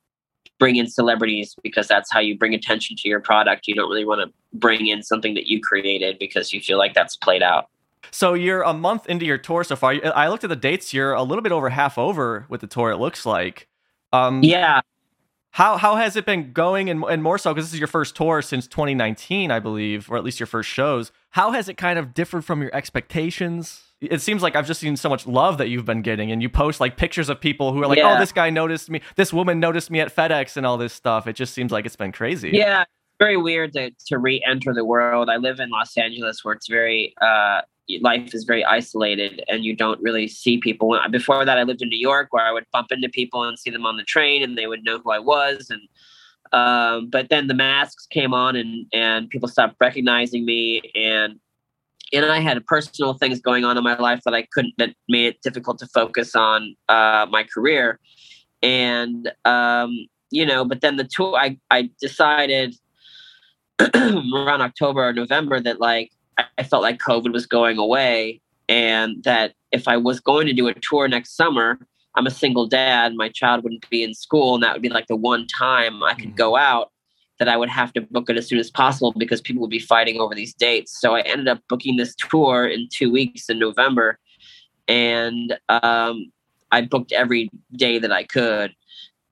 bring 0.59 0.77
in 0.77 0.87
celebrities 0.87 1.55
because 1.63 1.89
that's 1.89 2.13
how 2.13 2.21
you 2.21 2.37
bring 2.39 2.55
attention 2.55 2.97
to 2.97 3.09
your 3.09 3.21
product. 3.21 3.67
You 3.67 3.75
don't 3.75 3.89
really 3.89 4.05
want 4.05 4.21
to 4.21 4.33
bring 4.59 4.87
in 4.87 5.03
something 5.03 5.35
that 5.35 5.47
you 5.47 5.61
created 5.61 6.19
because 6.19 6.53
you 6.53 6.61
feel 6.61 6.79
like 6.79 6.95
that's 6.95 7.17
played 7.17 7.43
out. 7.43 7.69
So 8.11 8.35
you're 8.35 8.63
a 8.63 8.73
month 8.75 9.09
into 9.09 9.25
your 9.25 9.39
tour 9.39 9.65
so 9.65 9.75
far. 9.75 9.97
I 10.15 10.29
looked 10.29 10.45
at 10.45 10.51
the 10.51 10.57
dates. 10.57 10.93
You're 10.95 11.15
a 11.15 11.23
little 11.23 11.43
bit 11.43 11.51
over 11.53 11.71
half 11.71 11.99
over 11.99 12.47
with 12.49 12.61
the 12.61 12.67
tour. 12.69 12.91
It 12.91 12.99
looks 12.99 13.25
like. 13.27 13.67
Um, 14.13 14.43
Yeah, 14.45 14.81
How 15.55 15.77
how 15.77 15.95
has 15.95 16.17
it 16.17 16.27
been 16.27 16.53
going, 16.53 16.91
and 16.91 17.05
and 17.05 17.23
more 17.23 17.39
so 17.39 17.55
because 17.55 17.67
this 17.67 17.75
is 17.75 17.79
your 17.79 17.87
first 17.87 18.17
tour 18.17 18.43
since 18.43 18.67
2019, 18.67 19.53
I 19.53 19.61
believe, 19.61 20.11
or 20.11 20.17
at 20.17 20.25
least 20.25 20.41
your 20.41 20.49
first 20.49 20.69
shows. 20.69 21.13
How 21.31 21.53
has 21.53 21.69
it 21.69 21.77
kind 21.77 21.97
of 21.97 22.13
differed 22.13 22.45
from 22.45 22.61
your 22.61 22.75
expectations? 22.75 23.85
It 24.01 24.21
seems 24.21 24.43
like 24.43 24.57
I've 24.57 24.67
just 24.67 24.81
seen 24.81 24.97
so 24.97 25.09
much 25.09 25.29
love 25.29 25.59
that 25.59 25.69
you've 25.69 25.85
been 25.85 26.03
getting, 26.03 26.33
and 26.33 26.43
you 26.43 26.49
post 26.49 26.81
like 26.81 26.97
pictures 26.97 27.29
of 27.29 27.41
people 27.41 27.73
who 27.73 27.81
are 27.85 27.87
like, 27.87 28.01
"Oh, 28.03 28.19
this 28.19 28.33
guy 28.33 28.51
noticed 28.51 28.91
me. 28.91 29.01
This 29.15 29.33
woman 29.33 29.61
noticed 29.61 29.93
me 29.93 30.01
at 30.01 30.13
FedEx," 30.13 30.57
and 30.57 30.67
all 30.67 30.77
this 30.77 30.93
stuff. 30.93 31.29
It 31.29 31.35
just 31.35 31.55
seems 31.55 31.71
like 31.71 31.87
it's 31.87 31.95
been 31.95 32.11
crazy. 32.11 32.51
Yeah, 32.53 32.83
very 33.21 33.37
weird 33.37 33.75
to, 33.75 33.93
to 34.09 34.19
re-enter 34.19 34.75
the 34.75 34.85
world. 34.85 35.31
I 35.31 35.37
live 35.37 35.61
in 35.61 35.71
Los 35.71 35.97
Angeles 35.97 36.45
where 36.45 36.55
it's 36.55 36.67
very 36.67 37.15
uh, 37.23 37.61
life 38.01 38.35
is 38.35 38.45
very 38.45 38.65
isolated 38.65 39.43
and 39.49 39.65
you 39.65 39.77
don't 39.77 40.01
really 40.01 40.27
see 40.29 40.59
people. 40.59 40.99
Before 41.11 41.45
that, 41.45 41.59
I 41.59 41.63
lived 41.63 41.83
in 41.83 41.89
New 41.89 41.99
York 41.99 42.29
where 42.31 42.45
I 42.45 42.53
would 42.53 42.67
bump 42.73 42.91
into 42.91 43.09
people 43.09 43.43
and 43.45 43.59
see 43.59 43.71
them 43.71 43.87
on 43.87 43.97
the 43.97 44.05
train 44.05 44.43
and 44.43 44.57
they 44.57 44.67
would 44.67 44.85
know 44.85 44.99
who 44.99 45.11
I 45.11 45.19
was. 45.19 45.71
And 45.71 45.83
um, 46.53 47.11
but 47.11 47.31
then 47.31 47.49
the 47.49 47.55
masks 47.55 48.07
came 48.07 48.33
on 48.33 48.57
and 48.57 48.87
and 48.93 49.29
people 49.29 49.49
stopped 49.49 49.77
recognizing 49.81 50.45
me 50.45 50.83
and 50.95 51.41
and 52.13 52.27
I 52.27 52.39
had 52.39 52.65
personal 52.67 53.15
things 53.15 53.41
going 53.41 53.65
on 53.65 53.77
in 53.77 53.83
my 53.83 53.97
life 53.97 54.21
that 54.25 54.35
I 54.35 54.43
couldn't 54.53 54.75
that 54.79 54.95
made 55.09 55.27
it 55.27 55.43
difficult 55.43 55.79
to 55.81 55.87
focus 55.89 56.35
on 56.35 56.77
uh, 56.89 57.27
my 57.29 57.45
career. 57.45 57.99
And 58.63 59.33
um, 59.45 60.07
you 60.31 60.47
know, 60.47 60.65
but 60.65 60.81
then 60.81 60.97
the 60.97 61.05
tour, 61.05 61.37
I 61.37 61.59
I 61.71 61.91
decided 62.01 62.77
around 63.95 64.63
October 64.63 65.09
or 65.09 65.13
November 65.13 65.61
that 65.61 65.81
like 65.81 66.13
I, 66.59 66.63
felt 66.63 66.83
like 66.83 66.99
COVID 66.99 67.33
was 67.33 67.47
going 67.47 67.79
away, 67.79 68.41
and 68.69 69.23
that 69.25 69.55
if 69.73 69.89
I 69.89 69.97
was 69.97 70.21
going 70.21 70.47
to 70.47 70.53
do 70.53 70.69
a 70.69 70.75
tour 70.75 71.09
next 71.09 71.37
summer, 71.37 71.79
I'm 72.15 72.27
a 72.27 72.31
single 72.31 72.67
dad, 72.67 73.15
my 73.15 73.29
child 73.29 73.65
wouldn't 73.65 73.89
be 73.91 74.03
in 74.03 74.15
school, 74.15 74.55
and 74.55 74.63
that 74.63 74.73
would 74.73 74.83
be 74.83 74.89
like 74.89 75.07
the 75.07 75.17
one 75.17 75.47
time 75.47 76.03
I 76.03 76.15
could 76.15 76.31
Mhm. 76.31 76.37
go 76.37 76.57
out. 76.57 76.91
That 77.41 77.49
I 77.49 77.57
would 77.57 77.69
have 77.69 77.93
to 77.95 78.01
book 78.01 78.31
it 78.31 78.37
as 78.37 78.47
soon 78.47 78.61
as 78.61 78.71
possible 78.71 79.13
because 79.17 79.41
people 79.41 79.61
would 79.63 79.71
be 79.71 79.81
fighting 79.81 80.21
over 80.21 80.37
these 80.37 80.55
dates. 80.55 81.01
So 81.01 81.17
I 81.17 81.21
ended 81.23 81.49
up 81.49 81.61
booking 81.69 81.97
this 81.97 82.15
tour 82.15 82.65
in 82.65 82.89
two 82.93 83.11
weeks 83.11 83.51
in 83.51 83.59
November, 83.59 84.21
and 84.87 85.59
um, 85.69 86.31
I 86.71 86.83
booked 86.83 87.11
every 87.11 87.51
day 87.77 87.99
that 87.99 88.13
I 88.13 88.23
could 88.23 88.73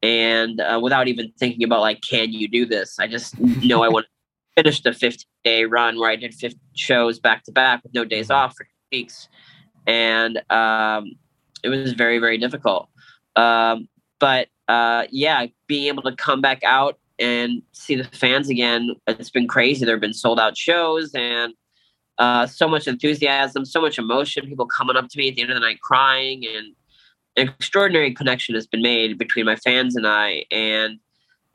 and 0.03 0.61
uh, 0.61 0.81
without 0.83 1.09
even 1.09 1.33
thinking 1.39 1.65
about 1.65 1.81
like 1.81 2.01
can 2.03 2.33
you 2.33 2.49
do 2.49 2.67
this 2.67 2.99
i 2.99 3.07
just 3.07 3.39
know 3.63 3.83
i 3.83 3.89
want 3.89 4.07
to 4.57 4.69
a 4.69 4.83
the 4.83 4.93
50 4.93 5.27
day 5.45 5.65
run 5.65 5.99
where 5.99 6.11
i 6.11 6.17
did 6.17 6.35
50 6.35 6.59
shows 6.75 7.19
back 7.19 7.45
to 7.45 7.53
back 7.53 7.83
with 7.83 7.95
no 7.95 8.05
days 8.05 8.31
off 8.31 8.57
for 8.57 8.67
weeks. 8.91 9.29
And 9.87 10.43
um, 10.51 11.12
it 11.65 11.69
was 11.69 11.95
very 11.95 12.19
very 12.19 12.38
difficult. 12.38 12.88
Um, 13.37 13.88
but 14.21 14.49
uh, 14.69 15.05
yeah 15.11 15.47
being 15.67 15.88
able 15.88 16.03
to 16.03 16.15
come 16.15 16.41
back 16.41 16.62
out 16.65 16.99
and 17.19 17.62
see 17.73 17.95
the 17.95 18.05
fans 18.05 18.49
again 18.49 18.95
it's 19.07 19.31
been 19.31 19.49
crazy. 19.49 19.85
There 19.85 19.95
have 19.95 20.01
been 20.01 20.12
sold 20.15 20.38
out 20.38 20.57
shows 20.57 21.12
and 21.15 21.55
uh, 22.19 22.47
so 22.47 22.69
much 22.69 22.87
enthusiasm 22.87 23.65
so 23.65 23.81
much 23.81 23.99
emotion 23.99 24.47
people 24.47 24.67
coming 24.67 24.97
up 24.97 25.09
to 25.09 25.19
me 25.19 25.31
at 25.31 25.35
the 25.35 25.43
end 25.43 25.51
of 25.51 25.57
the 25.57 25.61
night 25.61 25.81
crying 25.81 26.45
and 26.47 26.75
an 27.37 27.49
extraordinary 27.49 28.12
connection 28.12 28.55
has 28.55 28.67
been 28.67 28.83
made 28.83 29.19
between 29.19 29.47
my 29.47 29.57
fans 29.57 29.97
and 29.97 30.07
I. 30.07 30.45
And, 30.51 30.99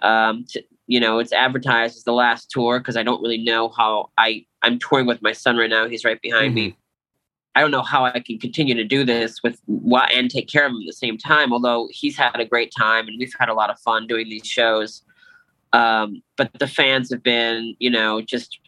um, 0.02 0.46
t- 0.48 0.66
you 0.88 1.00
know, 1.00 1.20
it's 1.20 1.34
advertised 1.34 1.98
as 1.98 2.04
the 2.04 2.14
last 2.14 2.50
tour 2.50 2.80
because 2.80 2.98
I 2.98 3.04
don't 3.04 3.22
really 3.22 3.38
know 3.38 3.70
how 3.70 4.10
I, 4.18 4.46
I'm 4.64 4.80
touring 4.80 5.06
with 5.06 5.22
my 5.22 5.34
son 5.34 5.58
right 5.58 5.70
now. 5.70 5.88
He's 5.88 6.06
right 6.06 6.22
behind 6.22 6.56
me. 6.56 6.78
I 7.56 7.62
don't 7.62 7.72
know 7.72 7.82
how 7.82 8.06
I 8.06 8.20
can 8.20 8.38
continue 8.38 8.76
to 8.76 8.84
do 8.84 9.04
this 9.04 9.42
with 9.44 9.60
what 9.66 10.12
and 10.12 10.30
take 10.30 10.48
care 10.48 10.66
of 10.66 10.72
him 10.72 10.78
at 10.82 10.86
the 10.86 10.94
same 10.94 11.18
time. 11.18 11.52
Although 11.52 11.90
he's 11.92 12.16
had 12.16 12.40
a 12.40 12.46
great 12.46 12.72
time 12.78 13.08
and 13.08 13.18
we've 13.20 13.34
had 13.40 13.50
a 13.50 13.54
lot 13.54 13.70
of 13.70 13.80
fun 13.80 14.08
doing 14.08 14.30
these 14.30 14.46
shows. 14.46 15.04
Um, 15.74 16.22
but 16.38 16.52
the 16.60 16.68
fans 16.68 17.10
have 17.12 17.24
been, 17.24 17.76
you 17.80 17.90
know, 17.90 18.22
just 18.22 18.60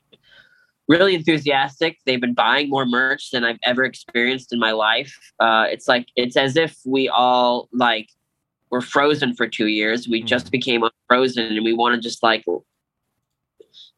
really 0.87 1.13
enthusiastic. 1.13 1.99
They've 2.05 2.19
been 2.19 2.33
buying 2.33 2.67
more 2.69 2.85
merch 2.85 3.29
than 3.31 3.45
I've 3.45 3.59
ever 3.63 3.85
experienced 3.85 4.51
in 4.51 4.59
my 4.59 4.71
life. 4.71 5.15
Uh, 5.39 5.67
it's 5.69 5.87
like 5.87 6.07
it's 6.15 6.35
as 6.35 6.57
if 6.57 6.79
we 6.83 7.07
all 7.07 7.69
like 7.71 8.09
were 8.69 8.81
frozen 8.81 9.33
for 9.35 9.47
two 9.47 9.67
years. 9.67 10.07
We 10.07 10.21
just 10.21 10.51
became 10.51 10.83
unfrozen, 10.83 11.45
and 11.57 11.65
we 11.65 11.73
want 11.73 11.95
to 11.95 12.01
just 12.01 12.21
like 12.23 12.45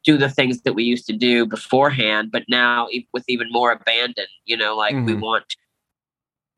do 0.04 0.18
the 0.18 0.30
things 0.30 0.62
that 0.62 0.74
we 0.74 0.84
used 0.84 1.06
to 1.08 1.14
do 1.14 1.46
beforehand, 1.46 2.32
but 2.32 2.44
now 2.48 2.88
with 3.14 3.24
even 3.28 3.52
more 3.52 3.72
abandon. 3.72 4.26
You 4.46 4.58
know, 4.58 4.76
like 4.76 4.96
we 5.06 5.14
Mhm. 5.14 5.22
want. 5.22 5.46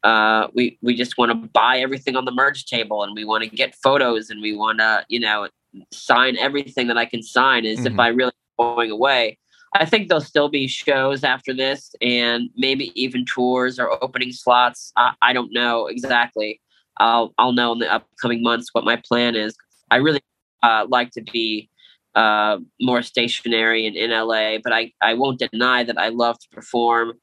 Uh, 0.04 0.50
we 0.54 0.78
we 0.82 0.94
just 0.96 1.18
want 1.18 1.32
to 1.32 1.36
buy 1.50 1.80
everything 1.80 2.16
on 2.18 2.26
the 2.26 2.32
merge 2.32 2.66
table, 2.66 3.04
and 3.04 3.16
we 3.16 3.24
want 3.24 3.44
to 3.44 3.50
get 3.50 3.74
photos, 3.76 4.30
and 4.30 4.42
we 4.42 4.54
want 4.56 4.80
to, 4.80 5.06
you 5.08 5.20
know, 5.20 5.48
sign 5.92 6.38
everything 6.38 6.88
that 6.88 6.98
I 6.98 7.06
can 7.06 7.24
sign. 7.24 7.66
is 7.66 7.86
if 7.86 7.94
Mhm. 7.94 8.00
I 8.00 8.08
really 8.10 8.32
going 8.60 8.92
away. 8.92 9.38
I 9.76 9.86
think 9.86 10.08
there'll 10.08 10.22
still 10.22 10.50
be 10.50 10.68
shows 10.68 11.24
after 11.24 11.54
this, 11.54 11.96
and 12.02 12.50
maybe 12.56 12.92
even 13.02 13.26
tours 13.26 13.80
or 13.80 14.04
opening 14.04 14.32
slots. 14.32 14.92
I, 14.96 15.14
I 15.22 15.34
don't 15.34 15.52
know 15.52 15.88
exactly. 15.88 16.62
I'll 16.98 17.34
I'll 17.38 17.54
know 17.54 17.74
in 17.74 17.80
the 17.80 17.92
upcoming 17.92 18.42
months 18.44 18.70
what 18.74 18.86
my 18.86 18.96
plan 18.96 19.36
is. 19.36 19.56
I 19.92 19.98
really 19.98 20.22
uh, 20.62 20.86
like 20.90 21.12
to 21.12 21.22
be 21.22 21.70
uh, 22.16 22.58
more 22.80 23.02
stationary 23.02 23.86
in, 23.86 23.96
in 23.96 24.12
LA, 24.12 24.58
but 24.64 24.72
I, 24.72 24.92
I 25.02 25.14
won't 25.16 25.40
deny 25.40 25.84
that 25.84 25.98
I 25.98 26.10
love 26.10 26.40
to 26.40 26.50
perform 26.50 27.14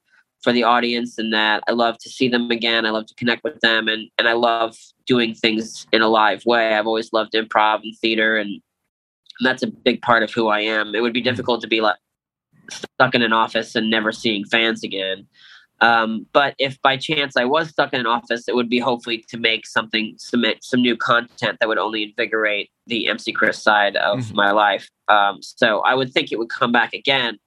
for 0.43 0.53
the 0.53 0.65
audience 0.65 1.19
and 1.19 1.33
that 1.33 1.63
I 1.69 1.73
love 1.73 1.99
to 1.99 2.09
see 2.09 2.29
them 2.29 2.51
again. 2.51 2.87
I 2.87 2.91
love 2.91 3.07
to 3.07 3.15
connect 3.15 3.45
with 3.45 3.61
them, 3.61 3.89
and 3.89 4.09
and 4.19 4.29
I 4.29 4.33
love 4.33 4.77
doing 5.07 5.35
things 5.35 5.87
in 5.93 6.03
a 6.03 6.09
live 6.09 6.45
way. 6.47 6.75
I've 6.75 6.87
always 6.87 7.13
loved 7.13 7.33
improv 7.35 7.83
and 7.83 7.97
theater, 7.99 8.37
and 8.37 8.61
that's 9.43 9.63
a 9.63 9.69
big 9.69 10.03
part 10.03 10.23
of 10.23 10.33
who 10.33 10.49
I 10.49 10.61
am. 10.61 10.95
It 10.95 11.03
would 11.03 11.13
be 11.13 11.21
difficult 11.21 11.61
to 11.63 11.69
be 11.69 11.81
like 11.81 11.97
stuck 12.71 13.15
in 13.15 13.23
an 13.23 13.33
office 13.33 13.75
and 13.75 13.91
never 13.91 14.13
seeing 14.13 14.45
fans 14.45 14.83
again. 14.83 15.27
Um, 15.81 16.27
but 16.33 16.55
if 16.59 16.81
by 16.83 16.97
chance 16.97 17.37
I 17.37 17.45
was 17.45 17.69
stuck 17.71 17.95
in 17.95 18.01
an 18.01 18.07
office, 18.07 18.49
it 18.49 18.55
would 18.55 18.69
be 18.69 18.79
hopefully 18.79 19.25
to 19.29 19.39
make 19.39 19.67
something, 19.67 20.15
submit 20.19 20.63
some 20.63 20.83
new 20.83 20.97
content 20.97 21.59
that 21.61 21.69
would 21.69 21.79
only 21.79 22.03
invigorate 22.03 22.71
the 22.87 23.09
MC 23.09 23.33
Chris 23.33 23.63
side 23.63 23.97
of 23.97 24.19
Mhm. 24.19 24.35
my 24.35 24.51
life. 24.51 24.91
Um, 25.09 25.43
so 25.43 25.81
I 25.81 25.95
would 25.95 26.13
think 26.13 26.33
it 26.33 26.39
would 26.39 26.51
come 26.51 26.73
back 26.73 26.93
again. 26.93 27.39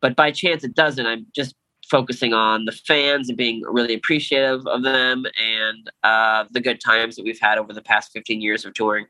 But 0.00 0.16
by 0.16 0.30
chance 0.30 0.64
it 0.64 0.74
doesn't. 0.74 1.04
I'm 1.06 1.26
just 1.34 1.54
focusing 1.90 2.32
on 2.32 2.64
the 2.64 2.72
fans 2.72 3.28
and 3.28 3.36
being 3.36 3.62
really 3.66 3.92
appreciative 3.94 4.66
of 4.66 4.82
them 4.82 5.26
and 5.38 5.90
uh, 6.02 6.44
the 6.50 6.60
good 6.60 6.80
times 6.80 7.16
that 7.16 7.24
we've 7.24 7.38
had 7.40 7.58
over 7.58 7.74
the 7.74 7.82
past 7.82 8.10
15 8.12 8.40
years 8.40 8.64
of 8.64 8.72
touring. 8.72 9.06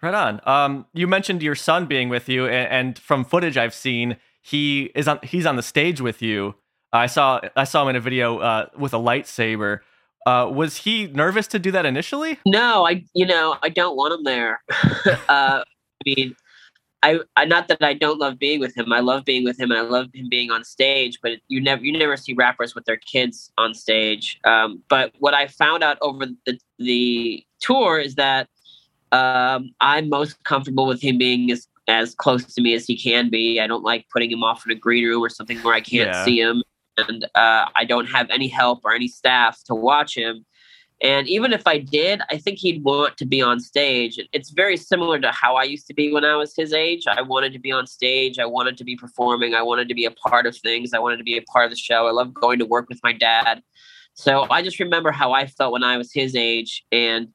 Right 0.00 0.14
on. 0.14 0.40
Um, 0.46 0.86
you 0.94 1.08
mentioned 1.08 1.42
your 1.42 1.56
son 1.56 1.86
being 1.86 2.08
with 2.08 2.28
you, 2.28 2.46
and, 2.46 2.68
and 2.70 2.98
from 2.98 3.24
footage 3.24 3.56
I've 3.56 3.74
seen, 3.74 4.16
he 4.40 4.92
is 4.94 5.08
on. 5.08 5.18
He's 5.24 5.44
on 5.44 5.56
the 5.56 5.62
stage 5.62 6.00
with 6.00 6.22
you. 6.22 6.54
I 6.92 7.06
saw. 7.06 7.40
I 7.56 7.64
saw 7.64 7.82
him 7.82 7.88
in 7.90 7.96
a 7.96 8.00
video 8.00 8.38
uh, 8.38 8.66
with 8.78 8.94
a 8.94 8.98
lightsaber. 8.98 9.80
Uh, 10.26 10.50
was 10.52 10.78
he 10.78 11.06
nervous 11.06 11.46
to 11.48 11.58
do 11.58 11.70
that 11.70 11.86
initially? 11.86 12.38
No, 12.46 12.86
I 12.86 13.04
you 13.14 13.26
know 13.26 13.56
I 13.62 13.68
don't 13.68 13.96
want 13.96 14.14
him 14.14 14.24
there. 14.24 14.60
uh, 15.28 15.62
I 15.62 15.64
mean, 16.04 16.36
I, 17.02 17.20
I 17.36 17.44
not 17.44 17.68
that 17.68 17.82
I 17.82 17.94
don't 17.94 18.18
love 18.18 18.38
being 18.38 18.60
with 18.60 18.76
him. 18.76 18.92
I 18.92 19.00
love 19.00 19.24
being 19.24 19.44
with 19.44 19.58
him, 19.60 19.70
and 19.70 19.78
I 19.78 19.82
love 19.82 20.08
him 20.14 20.28
being 20.28 20.50
on 20.50 20.64
stage. 20.64 21.18
But 21.22 21.32
you 21.48 21.60
never 21.60 21.82
you 21.84 21.96
never 21.96 22.16
see 22.16 22.34
rappers 22.34 22.74
with 22.74 22.84
their 22.86 22.96
kids 22.96 23.52
on 23.58 23.74
stage. 23.74 24.38
Um, 24.44 24.82
but 24.88 25.12
what 25.18 25.34
I 25.34 25.46
found 25.46 25.84
out 25.84 25.98
over 26.00 26.26
the 26.46 26.58
the 26.78 27.44
tour 27.60 27.98
is 27.98 28.14
that 28.16 28.48
um, 29.12 29.70
I'm 29.80 30.08
most 30.08 30.42
comfortable 30.44 30.86
with 30.86 31.00
him 31.02 31.18
being 31.18 31.50
as 31.50 31.68
as 31.86 32.14
close 32.14 32.44
to 32.54 32.60
me 32.60 32.74
as 32.74 32.86
he 32.86 32.96
can 32.98 33.30
be. 33.30 33.60
I 33.60 33.66
don't 33.66 33.84
like 33.84 34.06
putting 34.12 34.30
him 34.30 34.42
off 34.42 34.64
in 34.66 34.72
a 34.72 34.74
green 34.74 35.04
room 35.04 35.22
or 35.22 35.28
something 35.28 35.58
where 35.62 35.74
I 35.74 35.80
can't 35.80 36.08
Yeah. 36.08 36.24
see 36.24 36.38
him, 36.40 36.62
and 36.98 37.24
uh, 37.34 37.66
I 37.76 37.84
don't 37.84 38.06
have 38.06 38.28
any 38.30 38.48
help 38.48 38.80
or 38.84 38.92
any 38.92 39.08
staff 39.08 39.62
to 39.64 39.74
watch 39.74 40.16
him. 40.16 40.44
And 41.00 41.28
even 41.28 41.52
if 41.52 41.64
I 41.64 41.78
did, 41.78 42.20
I 42.28 42.38
think 42.38 42.58
he'd 42.58 42.82
want 42.82 43.16
to 43.18 43.24
be 43.24 43.40
on 43.40 43.60
stage. 43.60 44.18
It's 44.32 44.50
very 44.50 44.76
similar 44.76 45.20
to 45.20 45.30
how 45.30 45.54
I 45.54 45.62
used 45.62 45.86
to 45.86 45.94
be 45.94 46.12
when 46.12 46.24
I 46.24 46.34
was 46.34 46.56
his 46.56 46.72
age. 46.72 47.04
I 47.06 47.22
wanted 47.22 47.52
to 47.52 47.60
be 47.60 47.70
on 47.70 47.86
stage. 47.86 48.40
I 48.40 48.46
wanted 48.46 48.76
to 48.78 48.84
be 48.84 48.96
performing. 48.96 49.54
I 49.54 49.62
wanted 49.62 49.88
to 49.88 49.94
be 49.94 50.06
a 50.06 50.10
part 50.10 50.44
of 50.44 50.56
things. 50.56 50.92
I 50.92 50.98
wanted 50.98 51.18
to 51.18 51.24
be 51.24 51.38
a 51.38 51.42
part 51.42 51.66
of 51.66 51.70
the 51.70 51.76
show. 51.76 52.08
I 52.08 52.10
love 52.10 52.34
going 52.34 52.58
to 52.58 52.66
work 52.66 52.88
with 52.88 52.98
my 53.04 53.12
dad. 53.12 53.62
So 54.14 54.48
I 54.50 54.60
just 54.60 54.80
remember 54.80 55.12
how 55.12 55.30
I 55.32 55.46
felt 55.46 55.72
when 55.72 55.84
I 55.84 55.96
was 55.98 56.12
his 56.12 56.34
age. 56.34 56.84
And 56.90 57.28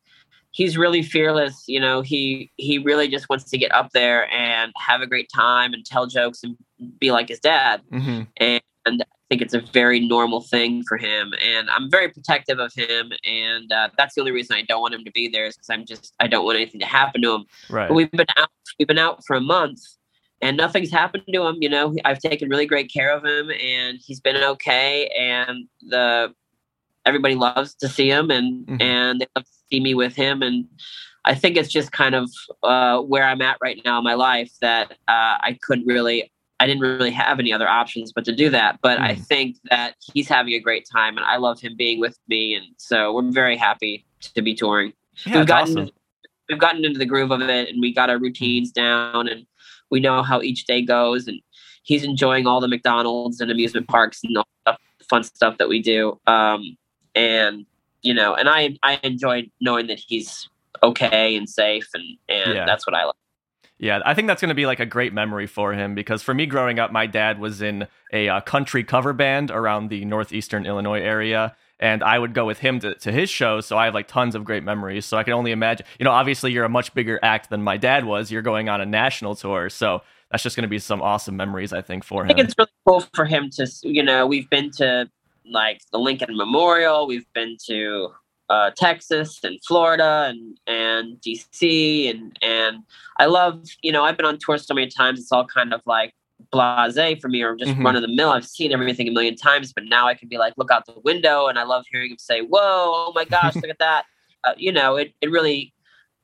he's 0.52 0.78
really 0.78 1.02
fearless. 1.02 1.64
You 1.66 1.80
know, 1.80 2.02
he 2.02 2.52
he 2.58 2.80
really 2.80 3.08
just 3.08 3.30
wants 3.30 3.46
to 3.46 3.58
get 3.58 3.74
up 3.74 3.92
there 3.92 4.30
and 4.30 4.74
have 4.78 5.00
a 5.00 5.08
great 5.08 5.30
time 5.34 5.74
and 5.74 5.86
tell 5.86 6.06
jokes 6.06 6.44
and 6.44 6.58
be 7.00 7.14
like 7.14 7.30
his 7.30 7.40
dad 7.40 7.82
Mm-hmm. 7.94 8.24
and 8.38 8.62
I 8.86 9.06
think 9.30 9.42
it's 9.42 9.54
a 9.54 9.62
very 9.62 10.00
normal 10.00 10.42
thing 10.42 10.84
for 10.88 10.98
him. 10.98 11.34
And 11.42 11.70
I'm 11.70 11.90
very 11.90 12.10
protective 12.10 12.60
of 12.60 12.74
him, 12.74 13.12
and 13.24 13.72
uh, 13.72 13.90
that's 13.98 14.16
the 14.16 14.22
only 14.22 14.32
reason 14.32 14.56
I 14.56 14.62
don't 14.64 14.82
want 14.82 14.94
him 14.94 15.04
to 15.06 15.12
be 15.12 15.28
there 15.28 15.46
is 15.46 15.56
because 15.56 15.70
I'm 15.70 15.86
just 15.86 16.14
I 16.20 16.28
don't 16.28 16.46
want 16.46 16.58
anything 16.58 16.80
to 16.82 16.86
happen 16.86 17.22
to 17.22 17.34
him. 17.36 17.46
Right. 17.70 17.88
But 17.88 17.96
we've 17.96 18.12
been 18.12 18.28
out 18.38 18.50
we've 18.78 18.88
been 18.88 19.00
out 19.00 19.26
for 19.26 19.36
a 19.36 19.42
month, 19.42 19.82
and 20.42 20.58
nothing's 20.58 20.92
happened 20.92 21.24
to 21.32 21.44
him. 21.46 21.58
You 21.62 21.70
know, 21.70 21.96
I've 22.06 22.20
taken 22.20 22.50
really 22.50 22.66
great 22.66 22.92
care 22.92 23.16
of 23.16 23.24
him, 23.24 23.50
and 23.52 24.00
he's 24.04 24.20
been 24.20 24.38
okay. 24.38 25.08
And 25.18 25.68
the 25.82 26.34
everybody 27.06 27.36
loves 27.36 27.76
to 27.76 27.88
see 27.88 28.10
him, 28.10 28.32
and 28.32 28.66
Mhm. 28.68 28.82
and 28.82 29.22
they 29.22 29.28
love 29.36 29.46
to 29.46 29.52
see 29.72 29.80
me 29.80 29.94
with 29.94 30.16
him, 30.16 30.42
and. 30.44 30.68
I 31.26 31.36
think 31.36 31.56
it's 31.56 31.70
just 31.70 31.94
kind 31.94 32.16
of 32.16 32.30
uh, 32.64 33.00
where 33.00 33.24
I'm 33.24 33.42
at 33.42 33.56
right 33.62 33.82
now 33.86 33.98
in 33.98 34.04
my 34.04 34.16
life 34.16 34.52
that 34.60 34.92
uh, 35.08 35.40
I 35.40 35.58
couldn't 35.62 35.88
really 35.88 36.33
I 36.64 36.66
didn't 36.66 36.82
really 36.82 37.12
have 37.12 37.40
any 37.42 37.52
other 37.52 37.68
options 37.68 38.14
but 38.14 38.24
to 38.24 38.32
do 38.34 38.50
that. 38.52 38.80
But 38.82 38.98
I 39.02 39.16
Mhm. 39.16 39.26
think 39.28 39.58
that 39.70 39.96
he's 40.14 40.30
having 40.30 40.54
a 40.54 40.60
great 40.60 40.88
time, 40.90 41.18
and 41.18 41.26
I 41.26 41.36
love 41.36 41.60
him 41.60 41.76
being 41.76 42.00
with 42.00 42.18
me, 42.30 42.54
and 42.56 42.66
so 42.78 43.12
we're 43.14 43.30
very 43.32 43.58
happy 43.58 44.06
to 44.36 44.42
be 44.42 44.54
touring. 44.56 44.94
yeah, 45.26 45.40
we've 45.40 45.46
gotten 45.48 45.78
awesome. 45.78 45.92
we've 46.50 46.58
gotten 46.60 46.86
into 46.86 46.98
the 47.00 47.06
groove 47.06 47.32
of 47.32 47.42
it, 47.42 47.68
and 47.70 47.82
we 47.82 47.94
got 47.94 48.10
our 48.10 48.18
routines 48.18 48.72
down, 48.72 49.28
and 49.28 49.46
we 49.92 50.00
know 50.00 50.24
how 50.24 50.42
each 50.42 50.64
day 50.66 50.82
goes, 50.82 51.28
and 51.28 51.42
he's 51.84 52.04
enjoying 52.06 52.48
all 52.48 52.62
the 52.62 52.68
McDonald's 52.70 53.42
and 53.42 53.52
amusement 53.52 53.88
parks 53.90 54.22
and 54.24 54.38
all 54.38 54.48
the 54.66 54.78
fun 55.10 55.24
stuff 55.24 55.58
that 55.58 55.68
we 55.68 55.82
do. 55.82 56.18
Um, 56.28 56.78
and 57.14 57.66
you 58.04 58.14
know, 58.14 58.36
and 58.36 58.48
I 58.48 58.78
I 58.84 59.02
enjoy 59.04 59.50
knowing 59.60 59.88
that 59.88 60.00
he's 60.00 60.48
okay 60.82 61.36
and 61.36 61.50
safe, 61.50 61.90
and 61.94 62.06
and 62.30 62.54
Yeah. 62.56 62.66
that's 62.66 62.88
what 62.88 62.96
I 62.96 63.04
like. 63.04 63.16
Yeah, 63.84 64.00
I 64.06 64.14
think 64.14 64.30
that's 64.30 64.40
going 64.40 64.48
to 64.48 64.56
be 64.56 64.66
like 64.66 64.80
a 64.80 64.86
great 64.86 65.12
memory 65.12 65.46
for 65.46 65.74
him 65.74 65.94
because 65.94 66.24
for 66.24 66.34
me 66.34 66.46
growing 66.46 66.80
up, 66.80 66.94
my 66.94 67.06
dad 67.06 67.38
was 67.38 67.62
in 67.62 67.90
a 68.14 68.30
uh, 68.30 68.40
country 68.40 68.82
cover 68.82 69.12
band 69.12 69.52
around 69.52 69.90
the 69.90 70.06
northeastern 70.06 70.66
Illinois 70.66 71.02
area. 71.02 71.54
And 71.82 72.02
I 72.02 72.18
would 72.18 72.34
go 72.34 72.46
with 72.46 72.60
him 72.60 72.80
to, 72.80 72.96
to 72.96 73.12
his 73.12 73.30
shows. 73.30 73.66
So 73.66 73.78
I 73.78 73.84
have 73.84 73.94
like 73.94 74.08
tons 74.08 74.36
of 74.36 74.46
great 74.46 74.64
memories. 74.64 75.06
So 75.06 75.18
I 75.18 75.24
can 75.24 75.34
only 75.34 75.52
imagine, 75.52 75.86
you 76.00 76.06
know, 76.06 76.12
obviously 76.12 76.54
you're 76.54 76.64
a 76.64 76.70
much 76.70 76.94
bigger 76.94 77.20
act 77.22 77.50
than 77.50 77.62
my 77.62 77.76
dad 77.76 78.06
was. 78.06 78.32
You're 78.32 78.42
going 78.42 78.70
on 78.70 78.80
a 78.80 78.86
national 78.86 79.36
tour. 79.36 79.70
So 79.70 80.02
that's 80.32 80.44
just 80.44 80.56
going 80.56 80.64
to 80.64 80.70
be 80.70 80.80
some 80.80 81.02
awesome 81.02 81.36
memories, 81.36 81.74
I 81.74 81.82
think, 81.82 82.06
for 82.06 82.24
him. 82.24 82.32
I 82.32 82.36
think 82.36 82.48
it's 82.48 82.56
really 82.58 82.72
cool 82.88 83.06
for 83.14 83.26
him 83.26 83.50
to, 83.56 83.68
you 83.82 84.02
know, 84.02 84.26
we've 84.26 84.50
been 84.50 84.72
to 84.78 85.10
like 85.46 85.82
the 85.92 86.00
Lincoln 86.00 86.38
Memorial, 86.38 87.06
we've 87.06 87.28
been 87.34 87.58
to 87.66 88.14
uh, 88.50 88.72
Texas 88.76 89.40
and 89.44 89.60
Florida 89.66 90.28
and 90.30 90.58
and 90.68 91.18
DC 91.22 92.10
and 92.10 92.38
and 92.42 92.78
I 93.20 93.26
love, 93.26 93.64
you 93.82 93.92
know, 93.92 94.04
I've 94.04 94.18
been 94.18 94.26
on 94.26 94.38
tour 94.40 94.58
so 94.58 94.74
many 94.74 94.88
times. 94.88 95.20
It's 95.20 95.32
all 95.32 95.46
kind 95.46 95.74
of 95.74 95.82
like 95.86 96.14
blase 96.52 97.20
for 97.22 97.30
me 97.30 97.42
or 97.42 97.56
just 97.56 97.72
Mhm. 97.74 97.86
run 97.86 97.96
of 97.96 98.02
the 98.02 98.08
mill. 98.08 98.32
I've 98.32 98.46
seen 98.46 98.72
everything 98.72 99.08
a 99.08 99.12
million 99.12 99.36
times, 99.36 99.72
but 99.74 99.86
now 99.86 100.08
I 100.08 100.14
can 100.14 100.28
be 100.28 100.38
like, 100.38 100.54
look 100.58 100.72
out 100.72 100.86
the 100.86 101.00
window, 101.04 101.48
and 101.48 101.58
I 101.58 101.64
love 101.64 101.86
hearing 101.92 102.12
him 102.12 102.18
say, 102.18 102.42
"Whoa, 102.42 102.60
oh 102.62 103.12
my 103.16 103.26
gosh, 103.26 103.54
look 103.62 103.70
at 103.72 103.80
that!" 103.80 104.06
Uh, 104.44 104.54
you 104.58 104.72
know, 104.72 104.96
it 104.98 105.14
it 105.22 105.32
really 105.32 105.74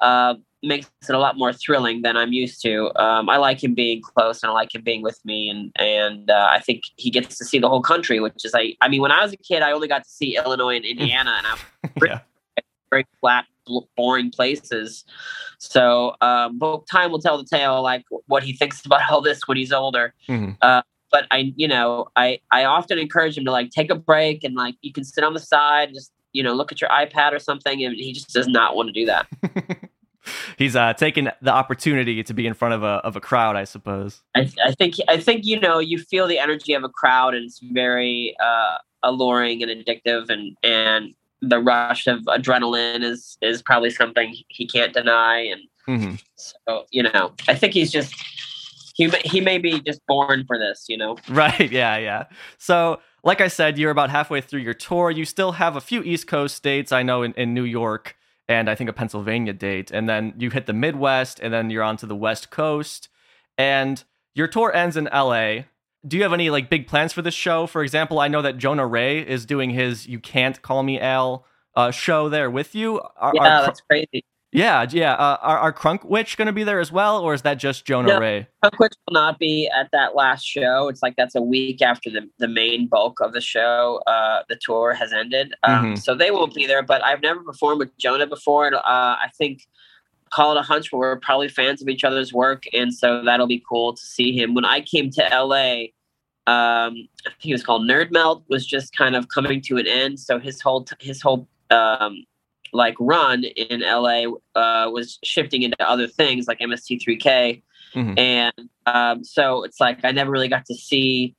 uh, 0.01 0.35
makes 0.61 0.89
it 1.07 1.15
a 1.15 1.19
lot 1.19 1.37
more 1.37 1.53
thrilling 1.53 2.01
than 2.01 2.17
I'm 2.17 2.33
used 2.33 2.61
to. 2.63 2.91
Um, 3.01 3.29
I 3.29 3.37
like 3.37 3.63
him 3.63 3.73
being 3.73 4.01
close, 4.01 4.43
and 4.43 4.49
I 4.49 4.53
like 4.53 4.73
him 4.73 4.81
being 4.81 5.01
with 5.01 5.19
me, 5.25 5.49
and 5.49 5.71
and 5.75 6.29
uh, 6.29 6.47
I 6.49 6.59
think 6.59 6.83
he 6.97 7.09
gets 7.09 7.37
to 7.37 7.45
see 7.45 7.59
the 7.59 7.69
whole 7.69 7.81
country, 7.81 8.19
which 8.19 8.43
is 8.43 8.53
I. 8.55 8.75
I 8.81 8.87
mean, 8.87 9.01
when 9.01 9.11
I 9.11 9.23
was 9.23 9.33
a 9.33 9.37
kid, 9.37 9.61
I 9.61 9.71
only 9.71 9.87
got 9.87 10.03
to 10.03 10.09
see 10.09 10.37
Illinois 10.37 10.75
and 10.75 10.85
Indiana, 10.93 11.35
and 11.37 11.47
I'm 11.47 11.91
yeah. 12.05 12.19
very 12.89 13.05
flat, 13.19 13.45
boring 13.95 14.31
places. 14.31 15.05
So, 15.57 16.15
um, 16.21 16.57
but 16.57 16.87
time 16.87 17.11
will 17.11 17.19
tell 17.19 17.37
the 17.37 17.45
tale, 17.45 17.81
like 17.81 18.05
what 18.27 18.43
he 18.43 18.53
thinks 18.53 18.85
about 18.85 19.01
all 19.11 19.21
this 19.21 19.47
when 19.47 19.57
he's 19.57 19.71
older. 19.71 20.13
Mhm. 20.27 20.57
But 21.11 21.25
I, 21.31 21.53
you 21.55 21.67
know, 21.67 22.05
I 22.15 22.39
I 22.51 22.65
often 22.65 22.99
encourage 22.99 23.35
him 23.35 23.43
to 23.45 23.51
like 23.51 23.71
take 23.71 23.89
a 23.89 23.95
break 23.95 24.43
and 24.43 24.53
like 24.53 24.75
you 24.81 24.93
can 24.93 25.03
sit 25.03 25.23
on 25.23 25.33
the 25.33 25.39
side, 25.39 25.91
just 25.91 26.11
you 26.33 26.43
know, 26.43 26.53
look 26.53 26.71
at 26.71 26.79
your 26.79 26.89
iPad 26.91 27.33
or 27.33 27.39
something, 27.39 27.83
and 27.83 27.95
he 27.95 28.13
just 28.13 28.31
does 28.31 28.47
not 28.47 28.75
want 28.75 28.87
to 28.87 28.93
do 28.93 29.05
that. 29.05 29.27
He's 30.57 30.75
uh, 30.75 30.93
taking 30.93 31.29
the 31.41 31.51
opportunity 31.51 32.23
to 32.23 32.33
be 32.33 32.45
in 32.45 32.53
front 32.53 32.73
of 32.73 32.83
a, 32.83 33.01
of 33.05 33.15
a 33.15 33.21
crowd, 33.21 33.55
I 33.55 33.63
suppose. 33.63 34.21
I, 34.35 34.49
I 34.63 34.71
think 34.73 34.95
I 35.07 35.17
think 35.17 35.45
you 35.45 35.59
know 35.59 35.79
you 35.79 35.97
feel 35.97 36.27
the 36.27 36.39
energy 36.39 36.73
of 36.73 36.83
a 36.83 36.89
crowd 36.89 37.33
and 37.35 37.45
it's 37.45 37.59
very 37.59 38.35
uh, 38.43 38.77
alluring 39.03 39.63
and 39.63 39.71
addictive 39.71 40.29
and 40.29 40.55
and 40.63 41.13
the 41.41 41.59
rush 41.59 42.05
of 42.07 42.19
adrenaline 42.23 43.01
is 43.03 43.37
is 43.41 43.61
probably 43.61 43.89
something 43.89 44.35
he 44.49 44.67
can't 44.67 44.93
deny 44.93 45.39
and 45.39 45.61
hmm 45.85 46.15
so 46.35 46.85
you 46.91 47.01
know 47.01 47.31
I 47.47 47.55
think 47.55 47.73
he's 47.73 47.91
just 47.91 48.13
he 48.95 49.07
may- 49.07 49.21
he 49.23 49.39
may 49.39 49.57
be 49.57 49.79
just 49.79 50.01
born 50.05 50.43
for 50.45 50.57
this 50.57 50.85
you 50.89 50.97
know 50.97 51.15
Right. 51.29 51.71
Yeah. 51.71 51.97
Yeah. 51.97 52.25
So, 52.57 52.99
like 53.23 53.39
I 53.41 53.47
said, 53.47 53.77
you're 53.77 53.91
about 53.91 54.09
halfway 54.09 54.41
through 54.41 54.61
your 54.61 54.73
tour. 54.73 55.11
You 55.11 55.23
still 55.25 55.53
have 55.53 55.75
a 55.77 55.81
few 55.81 56.03
East 56.03 56.27
Coast 56.27 56.55
states. 56.55 56.91
I 56.91 57.03
know 57.03 57.23
in, 57.23 57.33
in 57.33 57.53
New 57.53 57.63
York 57.63 58.15
and 58.49 58.69
I 58.69 58.75
think 58.75 58.89
a 58.89 58.93
Pennsylvania 58.93 59.53
date. 59.53 59.91
And 59.91 60.09
then 60.09 60.33
you 60.37 60.49
hit 60.49 60.65
the 60.65 60.73
Midwest 60.73 61.39
and 61.39 61.53
then 61.53 61.69
you're 61.69 61.83
on 61.83 61.95
to 61.97 62.07
the 62.07 62.15
West 62.15 62.49
Coast. 62.49 63.07
And 63.57 64.03
your 64.33 64.47
tour 64.47 64.75
ends 64.75 64.97
in 64.97 65.05
LA. 65.13 65.65
Do 66.05 66.17
you 66.17 66.23
have 66.23 66.33
any 66.33 66.49
like 66.49 66.69
big 66.69 66.87
plans 66.87 67.13
for 67.13 67.21
this 67.21 67.35
show? 67.35 67.67
For 67.67 67.83
example, 67.83 68.19
I 68.19 68.27
know 68.27 68.41
that 68.41 68.57
Jonah 68.57 68.87
Ray 68.87 69.19
is 69.19 69.45
doing 69.45 69.69
his 69.69 70.07
You 70.07 70.19
Can't 70.19 70.61
Call 70.61 70.81
Me 70.81 70.99
Al 70.99 71.45
uh, 71.75 71.91
show 71.91 72.27
there 72.27 72.49
with 72.49 72.73
you. 72.73 72.99
Are, 73.17 73.31
yeah 73.35 73.59
are, 73.59 73.65
that's 73.65 73.81
crazy 73.81 74.25
yeah. 74.51 74.85
Yeah. 74.89 75.13
Uh, 75.13 75.37
are, 75.41 75.57
are 75.59 75.73
Crunk 75.73 76.03
Witch 76.05 76.37
going 76.37 76.47
to 76.47 76.51
be 76.53 76.63
there 76.63 76.79
as 76.79 76.91
well? 76.91 77.19
Or 77.21 77.33
is 77.33 77.41
that 77.43 77.55
just 77.55 77.85
Jonah 77.85 78.09
No. 78.09 78.19
Ray? 78.19 78.47
Crunk 78.63 78.79
Witch 78.79 78.93
will 79.07 79.13
not 79.13 79.37
be 79.39 79.69
at 79.75 79.89
that 79.91 80.15
last 80.15 80.43
show. 80.43 80.87
It's 80.87 81.01
like 81.03 81.15
that's 81.15 81.35
a 81.35 81.41
week 81.41 81.81
after 81.81 82.09
the, 82.09 82.29
the 82.39 82.47
main 82.47 82.87
bulk 82.87 83.19
of 83.21 83.33
the 83.33 83.41
show. 83.41 84.01
Uh, 84.07 84.43
the 84.49 84.57
tour 84.61 84.93
has 84.93 85.13
ended, 85.13 85.53
um, 85.63 85.93
Mhm. 85.93 85.99
so 86.01 86.15
they 86.15 86.31
won't 86.31 86.53
be 86.53 86.65
there. 86.65 86.81
But 86.83 87.03
I've 87.03 87.21
never 87.21 87.41
performed 87.41 87.79
with 87.79 87.95
Jonah 87.97 88.27
before. 88.27 88.67
And, 88.67 88.75
uh, 88.75 88.81
I 88.85 89.29
think 89.37 89.67
call 90.31 90.55
it 90.55 90.59
a 90.59 90.61
hunch, 90.61 90.91
but 90.91 90.97
we're 90.97 91.19
probably 91.19 91.49
fans 91.49 91.81
of 91.81 91.87
each 91.89 92.03
other's 92.03 92.31
work, 92.31 92.63
and 92.71 92.93
so 92.93 93.23
that'll 93.23 93.47
be 93.47 93.63
cool 93.67 93.93
to 93.93 94.01
see 94.01 94.31
him. 94.31 94.53
When 94.53 94.63
I 94.63 94.81
came 94.81 95.09
to 95.11 95.23
LA, 95.33 95.85
um, 96.45 97.07
I 97.25 97.29
think 97.41 97.45
it 97.45 97.53
was 97.53 97.63
called 97.63 97.81
Nerd 97.89 98.11
Melt, 98.11 98.43
was 98.47 98.63
just 98.65 98.95
kind 98.95 99.15
of 99.15 99.27
coming 99.29 99.59
to 99.61 99.77
an 99.77 99.87
end. 99.87 100.19
So 100.19 100.37
his 100.39 100.61
whole 100.61 100.83
t- 100.83 100.95
his 100.99 101.19
whole 101.21 101.47
um, 101.71 102.23
like 102.73 102.95
run 102.99 103.43
in 103.43 103.81
LA 103.81 104.23
uh, 104.55 104.89
was 104.89 105.19
shifting 105.23 105.61
into 105.63 105.89
other 105.89 106.07
things 106.07 106.47
like 106.47 106.59
MST3K 106.59 107.61
Mhm. 107.95 108.19
and 108.19 108.69
um, 108.85 109.23
so 109.23 109.63
it's 109.63 109.79
like 109.79 109.99
I 110.03 110.11
never 110.11 110.29
really 110.29 110.47
got 110.47 110.65
to 110.65 110.75
see 110.75 111.35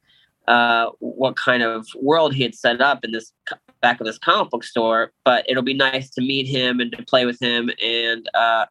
uh, 0.48 0.86
what 0.98 1.36
kind 1.36 1.62
of 1.62 1.86
world 2.00 2.34
he 2.34 2.42
had 2.42 2.54
set 2.56 2.80
up 2.80 3.04
in 3.04 3.12
this 3.12 3.32
back 3.80 4.00
of 4.00 4.06
this 4.06 4.18
comic 4.18 4.50
book 4.50 4.64
store. 4.64 5.12
But 5.24 5.44
it'll 5.48 5.62
be 5.62 5.74
nice 5.74 6.10
to 6.10 6.20
meet 6.20 6.48
him 6.48 6.80
and 6.80 6.90
to 6.92 7.04
play 7.04 7.24
with 7.24 7.40
him. 7.40 7.70
And 7.80 8.28
uh, 8.34 8.66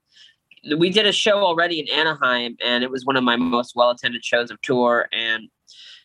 we 0.77 0.89
did 0.89 1.05
a 1.05 1.13
show 1.13 1.37
already 1.37 1.79
in 1.79 1.89
Anaheim, 1.89 2.57
and 2.63 2.83
it 2.83 2.91
was 2.91 3.05
one 3.05 3.15
of 3.15 3.23
my 3.23 3.37
most 3.37 3.75
well 3.75 3.91
attended 3.91 4.25
shows 4.25 4.51
of 4.51 4.61
tour. 4.61 5.07
And 5.13 5.47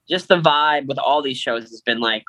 just 0.09 0.29
the 0.29 0.41
vibe 0.41 0.87
with 0.87 0.99
all 0.99 1.23
these 1.23 1.39
shows 1.39 1.63
has 1.71 1.81
been 1.81 1.99
like, 1.99 2.23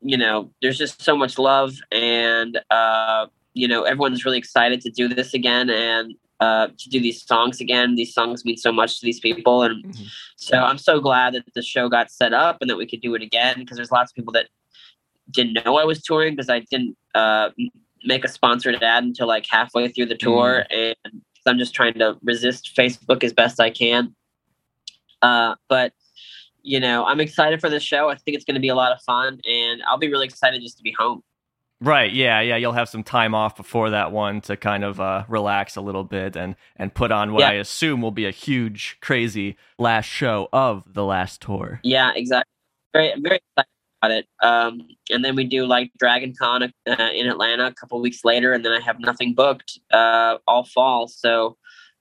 you 0.00 0.16
know, 0.16 0.50
there's 0.62 0.78
just 0.78 1.02
so 1.02 1.16
much 1.16 1.38
love, 1.38 1.74
and 1.92 2.58
uh, 2.70 3.26
you 3.56 3.66
know, 3.66 3.82
everyone's 3.84 4.24
really 4.24 4.38
excited 4.38 4.80
to 4.82 4.90
do 4.90 5.08
this 5.08 5.32
again 5.32 5.70
and 5.70 6.14
uh, 6.40 6.68
to 6.76 6.90
do 6.90 7.00
these 7.00 7.22
songs 7.22 7.60
again. 7.60 7.94
These 7.94 8.12
songs 8.12 8.44
mean 8.44 8.58
so 8.58 8.70
much 8.70 9.00
to 9.00 9.06
these 9.06 9.18
people, 9.18 9.62
and 9.62 9.82
Mhm. 9.82 10.06
so 10.36 10.58
I'm 10.58 10.76
so 10.76 11.00
glad 11.00 11.32
that 11.34 11.44
the 11.54 11.62
show 11.62 11.88
got 11.88 12.10
set 12.10 12.34
up 12.34 12.58
and 12.60 12.68
that 12.68 12.76
we 12.76 12.86
could 12.86 13.00
do 13.00 13.14
it 13.14 13.22
again 13.22 13.54
because 13.60 13.76
there's 13.78 13.90
lots 13.90 14.12
of 14.12 14.16
people 14.16 14.32
that 14.34 14.48
didn't 15.30 15.54
know 15.64 15.78
I 15.78 15.84
was 15.84 16.02
touring 16.02 16.34
because 16.36 16.50
I 16.50 16.60
didn't 16.60 16.96
uh, 17.14 17.50
make 18.04 18.24
a 18.24 18.28
sponsored 18.28 18.82
ad 18.82 19.04
until 19.04 19.26
like 19.26 19.46
halfway 19.48 19.88
through 19.88 20.06
the 20.06 20.16
tour, 20.16 20.66
and 20.70 20.96
I'm 21.46 21.58
just 21.58 21.74
trying 21.74 21.94
to 21.94 22.18
resist 22.22 22.72
Facebook 22.76 23.24
as 23.24 23.32
best 23.32 23.58
I 23.58 23.70
can. 23.70 24.14
Uh, 25.22 25.54
but 25.68 25.92
you 26.62 26.80
know, 26.80 27.04
I'm 27.06 27.20
excited 27.20 27.60
for 27.60 27.70
this 27.70 27.82
show. 27.84 28.10
I 28.10 28.16
think 28.16 28.34
it's 28.36 28.44
going 28.44 28.56
to 28.56 28.60
be 28.60 28.68
a 28.68 28.74
lot 28.74 28.92
of 28.92 29.00
fun, 29.02 29.40
and 29.48 29.82
I'll 29.88 29.96
be 29.98 30.10
really 30.10 30.26
excited 30.26 30.60
just 30.60 30.76
to 30.76 30.82
be 30.82 30.92
home. 30.92 31.22
Right. 31.80 32.10
Yeah. 32.12 32.40
Yeah. 32.40 32.56
You'll 32.56 32.72
have 32.72 32.88
some 32.88 33.02
time 33.02 33.34
off 33.34 33.56
before 33.56 33.90
that 33.90 34.10
one 34.10 34.40
to 34.42 34.56
kind 34.56 34.82
of 34.82 34.98
uh, 35.00 35.24
relax 35.28 35.76
a 35.76 35.80
little 35.82 36.04
bit 36.04 36.34
and 36.36 36.56
and 36.76 36.92
put 36.94 37.12
on 37.12 37.32
what 37.32 37.40
Yeah. 37.40 37.50
I 37.50 37.52
assume 37.54 38.00
will 38.00 38.10
be 38.10 38.24
a 38.26 38.30
huge, 38.30 38.96
crazy 39.02 39.56
last 39.78 40.06
show 40.06 40.48
of 40.52 40.84
the 40.94 41.04
last 41.04 41.42
tour. 41.42 41.80
Yeah, 41.82 42.12
exactly. 42.14 42.50
Very, 42.94 43.12
I'm 43.12 43.22
very 43.22 43.36
excited 43.36 43.68
about 44.02 44.10
it. 44.12 44.26
Um, 44.42 44.88
and 45.10 45.22
then 45.22 45.36
we 45.36 45.44
do 45.44 45.66
like 45.66 45.90
Dragon 45.98 46.34
Con 46.38 46.62
uh, 46.62 46.68
in 46.86 47.26
Atlanta 47.26 47.66
a 47.66 47.74
couple 47.74 48.00
weeks 48.00 48.24
later, 48.24 48.52
and 48.54 48.64
then 48.64 48.72
I 48.72 48.80
have 48.80 48.98
nothing 48.98 49.34
booked 49.34 49.78
uh, 49.92 50.38
all 50.48 50.64
fall. 50.64 51.08
So 51.08 51.58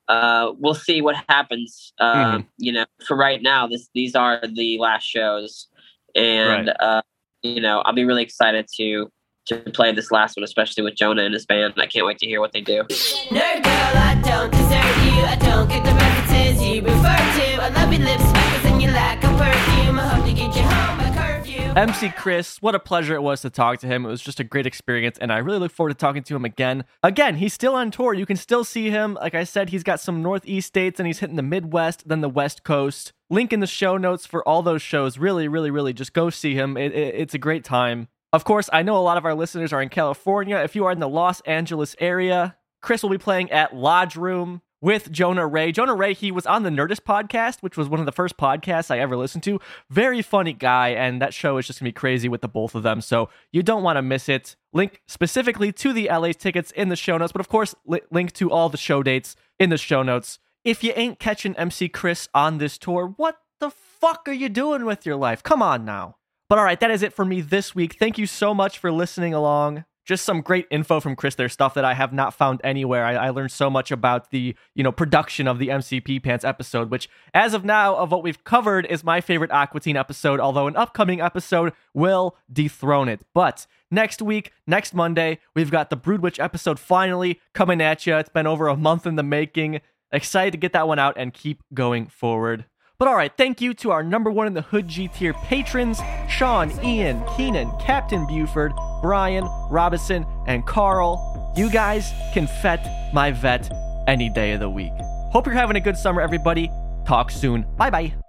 uh, 0.08 0.54
we'll 0.58 0.74
see 0.76 1.02
what 1.02 1.18
happens. 1.28 1.92
Uh, 2.00 2.38
Mhm. 2.38 2.48
You 2.60 2.72
know, 2.72 2.86
for 3.06 3.18
right 3.18 3.42
now, 3.42 3.68
this 3.68 3.90
these 3.94 4.16
are 4.16 4.40
the 4.48 4.78
last 4.78 5.04
shows, 5.04 5.68
and 6.16 6.70
uh, 6.80 7.02
you 7.42 7.60
know, 7.60 7.80
I'll 7.82 7.94
be 7.94 8.06
really 8.06 8.24
excited 8.24 8.68
to 8.78 9.12
to 9.48 9.58
play 9.72 9.94
this 9.94 10.12
last 10.12 10.36
one, 10.38 10.44
especially 10.44 10.84
with 10.84 10.96
Jonah 10.96 11.24
and 11.24 11.34
his 11.34 11.46
band. 11.46 11.74
I 11.78 11.88
can't 11.88 12.06
wait 12.06 12.20
to 12.20 12.26
hear 12.26 12.40
what 12.42 12.52
they 12.54 12.62
do. 12.62 12.84
Nerd 12.84 13.64
girl, 13.64 13.94
I 13.96 14.22
don't 14.24 14.52
deserve 14.52 15.06
you. 15.06 15.22
I 15.24 15.36
don't 15.40 15.68
get 15.70 15.84
the 15.86 15.92
references 15.94 16.64
you 16.64 16.82
refer 16.82 16.94
to. 16.94 17.62
I 17.62 17.70
love 17.70 17.94
your 17.94 18.04
lips 18.06 18.24
smackers 18.24 18.72
and 18.72 18.82
you 18.82 18.90
lack 18.90 19.24
a 19.24 19.28
perfume. 19.28 20.00
I 20.00 20.08
hope 20.08 20.26
to 20.26 20.34
get 20.34 20.56
you 20.56 20.62
home 20.64 20.98
by 20.98 21.16
curfew. 21.16 21.62
MC 21.76 22.10
Chris, 22.10 22.62
what 22.62 22.74
a 22.76 22.80
pleasure 22.80 23.16
it 23.16 23.22
was 23.22 23.42
to 23.42 23.50
talk 23.50 23.80
to 23.80 23.88
him. 23.88 24.06
It 24.06 24.10
was 24.10 24.22
just 24.22 24.40
a 24.40 24.44
great 24.44 24.66
experience, 24.66 25.18
and 25.20 25.32
I 25.32 25.38
really 25.40 25.60
look 25.60 25.72
forward 25.72 25.90
to 25.90 25.96
talking 25.96 26.24
to 26.24 26.36
him 26.36 26.46
again. 26.46 26.86
Again, 27.04 27.36
he's 27.36 27.54
still 27.54 27.76
on 27.76 27.92
tour. 27.92 28.14
You 28.14 28.26
can 28.26 28.38
still 28.38 28.64
see 28.64 28.90
him. 28.90 29.16
Like 29.16 29.36
I 29.36 29.44
said, 29.44 29.70
he's 29.70 29.84
got 29.84 30.00
some 30.00 30.22
Northeast 30.24 30.68
states, 30.70 31.00
and 31.00 31.06
he's 31.08 31.20
hitting 31.20 31.36
the 31.36 31.44
Midwest, 31.44 32.08
then 32.08 32.22
the 32.22 32.30
West 32.30 32.64
Coast. 32.64 33.12
Link 33.30 33.52
in 33.52 33.60
the 33.60 33.68
show 33.68 33.98
notes 33.98 34.26
for 34.26 34.48
all 34.48 34.62
those 34.62 34.82
shows. 34.82 35.18
Really, 35.18 35.48
really, 35.48 35.70
really, 35.72 35.94
just 35.94 36.14
go 36.14 36.30
see 36.30 36.56
him. 36.56 36.78
It, 36.78 36.94
it- 36.94 37.16
it's 37.16 37.34
a 37.34 37.40
great 37.40 37.64
time. 37.64 38.08
Of 38.36 38.44
course, 38.44 38.70
I 38.74 38.84
know 38.84 38.98
a 38.98 39.00
lot 39.00 39.16
of 39.16 39.24
our 39.24 39.34
listeners 39.34 39.72
are 39.72 39.82
in 39.82 39.88
California. 39.88 40.58
If 40.58 40.76
you 40.76 40.84
are 40.84 40.92
in 40.92 41.00
the 41.00 41.08
Los 41.08 41.40
Angeles 41.46 41.96
area, 42.00 42.58
Chris 42.82 43.02
will 43.02 43.10
be 43.10 43.18
playing 43.18 43.50
at 43.50 43.74
Lodge 43.74 44.18
Room 44.18 44.62
with 44.82 45.10
Jonah 45.10 45.48
Ray. 45.48 45.72
Jonah 45.72 45.96
Ray, 45.96 46.14
he 46.14 46.34
was 46.34 46.46
on 46.46 46.64
the 46.64 46.70
Nerdist 46.70 47.04
podcast, 47.08 47.62
which 47.62 47.78
was 47.78 47.88
one 47.88 48.02
of 48.02 48.06
the 48.06 48.12
first 48.12 48.36
podcasts 48.36 48.92
I 48.92 49.00
ever 49.00 49.16
listened 49.16 49.44
to. 49.44 49.62
Very 49.90 50.22
funny 50.22 50.52
guy, 50.52 50.90
and 50.90 51.22
that 51.22 51.34
show 51.34 51.58
is 51.58 51.66
just 51.66 51.80
gonna 51.80 51.88
be 51.88 51.94
crazy 51.94 52.28
with 52.28 52.42
the 52.42 52.50
both 52.50 52.76
of 52.76 52.84
them. 52.84 53.00
So 53.00 53.30
you 53.54 53.64
don't 53.64 53.84
want 53.84 53.96
to 53.96 54.02
miss 54.02 54.28
it. 54.28 54.58
Link 54.74 55.02
specifically 55.08 55.72
to 55.72 55.94
the 55.94 56.10
LA 56.12 56.34
tickets 56.34 56.72
in 56.72 56.90
the 56.90 56.98
show 56.98 57.18
notes, 57.18 57.32
but 57.32 57.40
of 57.40 57.48
course, 57.48 57.74
li- 57.86 58.02
link 58.12 58.34
to 58.34 58.52
all 58.52 58.68
the 58.68 58.76
show 58.76 59.02
dates 59.02 59.38
in 59.60 59.70
the 59.70 59.78
show 59.78 60.04
notes. 60.04 60.40
If 60.66 60.84
you 60.84 60.92
ain't 60.98 61.20
catching 61.20 61.56
MC 61.56 61.88
Chris 61.88 62.28
on 62.34 62.58
this 62.58 62.78
tour, 62.78 63.14
what 63.16 63.38
the 63.62 63.70
fuck 63.70 64.28
are 64.28 64.34
you 64.34 64.50
doing 64.50 64.84
with 64.84 65.06
your 65.06 65.16
life? 65.16 65.42
Come 65.42 65.62
on 65.62 65.86
now. 65.86 66.18
But 66.48 66.60
all 66.60 66.66
right, 66.66 66.80
that 66.80 66.92
is 66.92 67.02
it 67.02 67.14
for 67.14 67.26
me 67.26 67.42
this 67.42 67.74
week. 67.74 67.96
Thank 67.98 68.18
you 68.18 68.28
so 68.28 68.54
much 68.54 68.78
for 68.78 68.92
listening 68.92 69.34
along. 69.34 69.86
Just 70.06 70.24
some 70.24 70.42
great 70.42 70.68
info 70.70 71.00
from 71.00 71.16
Chris 71.16 71.34
there, 71.34 71.50
stuff 71.50 71.74
that 71.74 71.84
I 71.84 71.96
have 71.96 72.14
not 72.14 72.36
found 72.36 72.62
anywhere. 72.64 73.04
I, 73.04 73.16
I 73.16 73.30
learned 73.32 73.52
so 73.52 73.72
much 73.72 73.90
about 73.90 74.30
the, 74.30 74.56
you 74.76 74.84
know, 74.84 74.92
production 74.92 75.48
of 75.48 75.58
the 75.58 75.72
MC 75.72 76.00
Pee 76.00 76.20
Pants 76.20 76.46
episode, 76.46 76.92
which 76.92 77.10
as 77.34 77.56
of 77.56 77.66
now, 77.66 77.96
of 77.96 78.12
what 78.12 78.22
we've 78.22 78.44
covered, 78.44 78.86
is 78.86 79.04
my 79.04 79.20
favorite 79.20 79.50
Aqua 79.50 79.80
Teen 79.80 79.98
episode, 79.98 80.40
although 80.40 80.68
an 80.68 80.76
upcoming 80.76 81.22
episode 81.22 81.74
will 81.96 82.38
dethrone 82.54 83.10
it. 83.10 83.22
But 83.34 83.66
next 83.90 84.22
week, 84.22 84.52
next 84.68 84.94
Monday, 84.94 85.40
we've 85.56 85.72
got 85.72 85.90
the 85.90 85.96
Broodwich 85.96 86.40
episode 86.40 86.80
finally 86.80 87.40
coming 87.56 87.82
at 87.82 88.06
you. 88.06 88.16
It's 88.18 88.30
been 88.30 88.46
over 88.46 88.68
a 88.68 88.78
month 88.78 89.08
in 89.08 89.16
the 89.16 89.24
making. 89.24 89.82
Excited 90.12 90.52
to 90.52 90.58
get 90.60 90.74
that 90.74 90.88
one 90.88 91.00
out 91.00 91.16
and 91.18 91.34
keep 91.34 91.64
going 91.74 92.06
forward. 92.06 92.66
But 92.98 93.08
all 93.10 93.16
right, 93.16 93.32
thank 93.36 93.60
you 93.60 93.74
to 93.76 93.92
our 93.92 94.04
number 94.04 94.32
one 94.32 94.48
in 94.48 94.54
the 94.54 94.62
Hood 94.62 94.88
G 94.88 95.08
tier 95.10 95.34
patrons 95.34 96.00
Sean, 96.30 96.72
Ian, 96.84 97.22
Keenan, 97.36 97.72
Captain 97.80 98.26
Buford, 98.26 98.72
Brian, 99.02 99.46
Robinson, 99.70 100.26
and 100.48 100.66
Carl. 100.66 101.54
You 101.58 101.70
guys 101.70 102.14
can 102.34 102.48
fet 102.48 103.14
my 103.14 103.32
vet 103.32 103.70
any 104.08 104.30
day 104.30 104.54
of 104.54 104.60
the 104.60 104.70
week. 104.70 104.94
Hope 105.32 105.46
you're 105.46 105.56
having 105.56 105.76
a 105.76 105.82
good 105.82 105.98
summer, 105.98 106.22
everybody. 106.22 106.72
Talk 107.06 107.32
soon. 107.32 107.66
Bye 107.78 107.90
bye. 107.90 108.25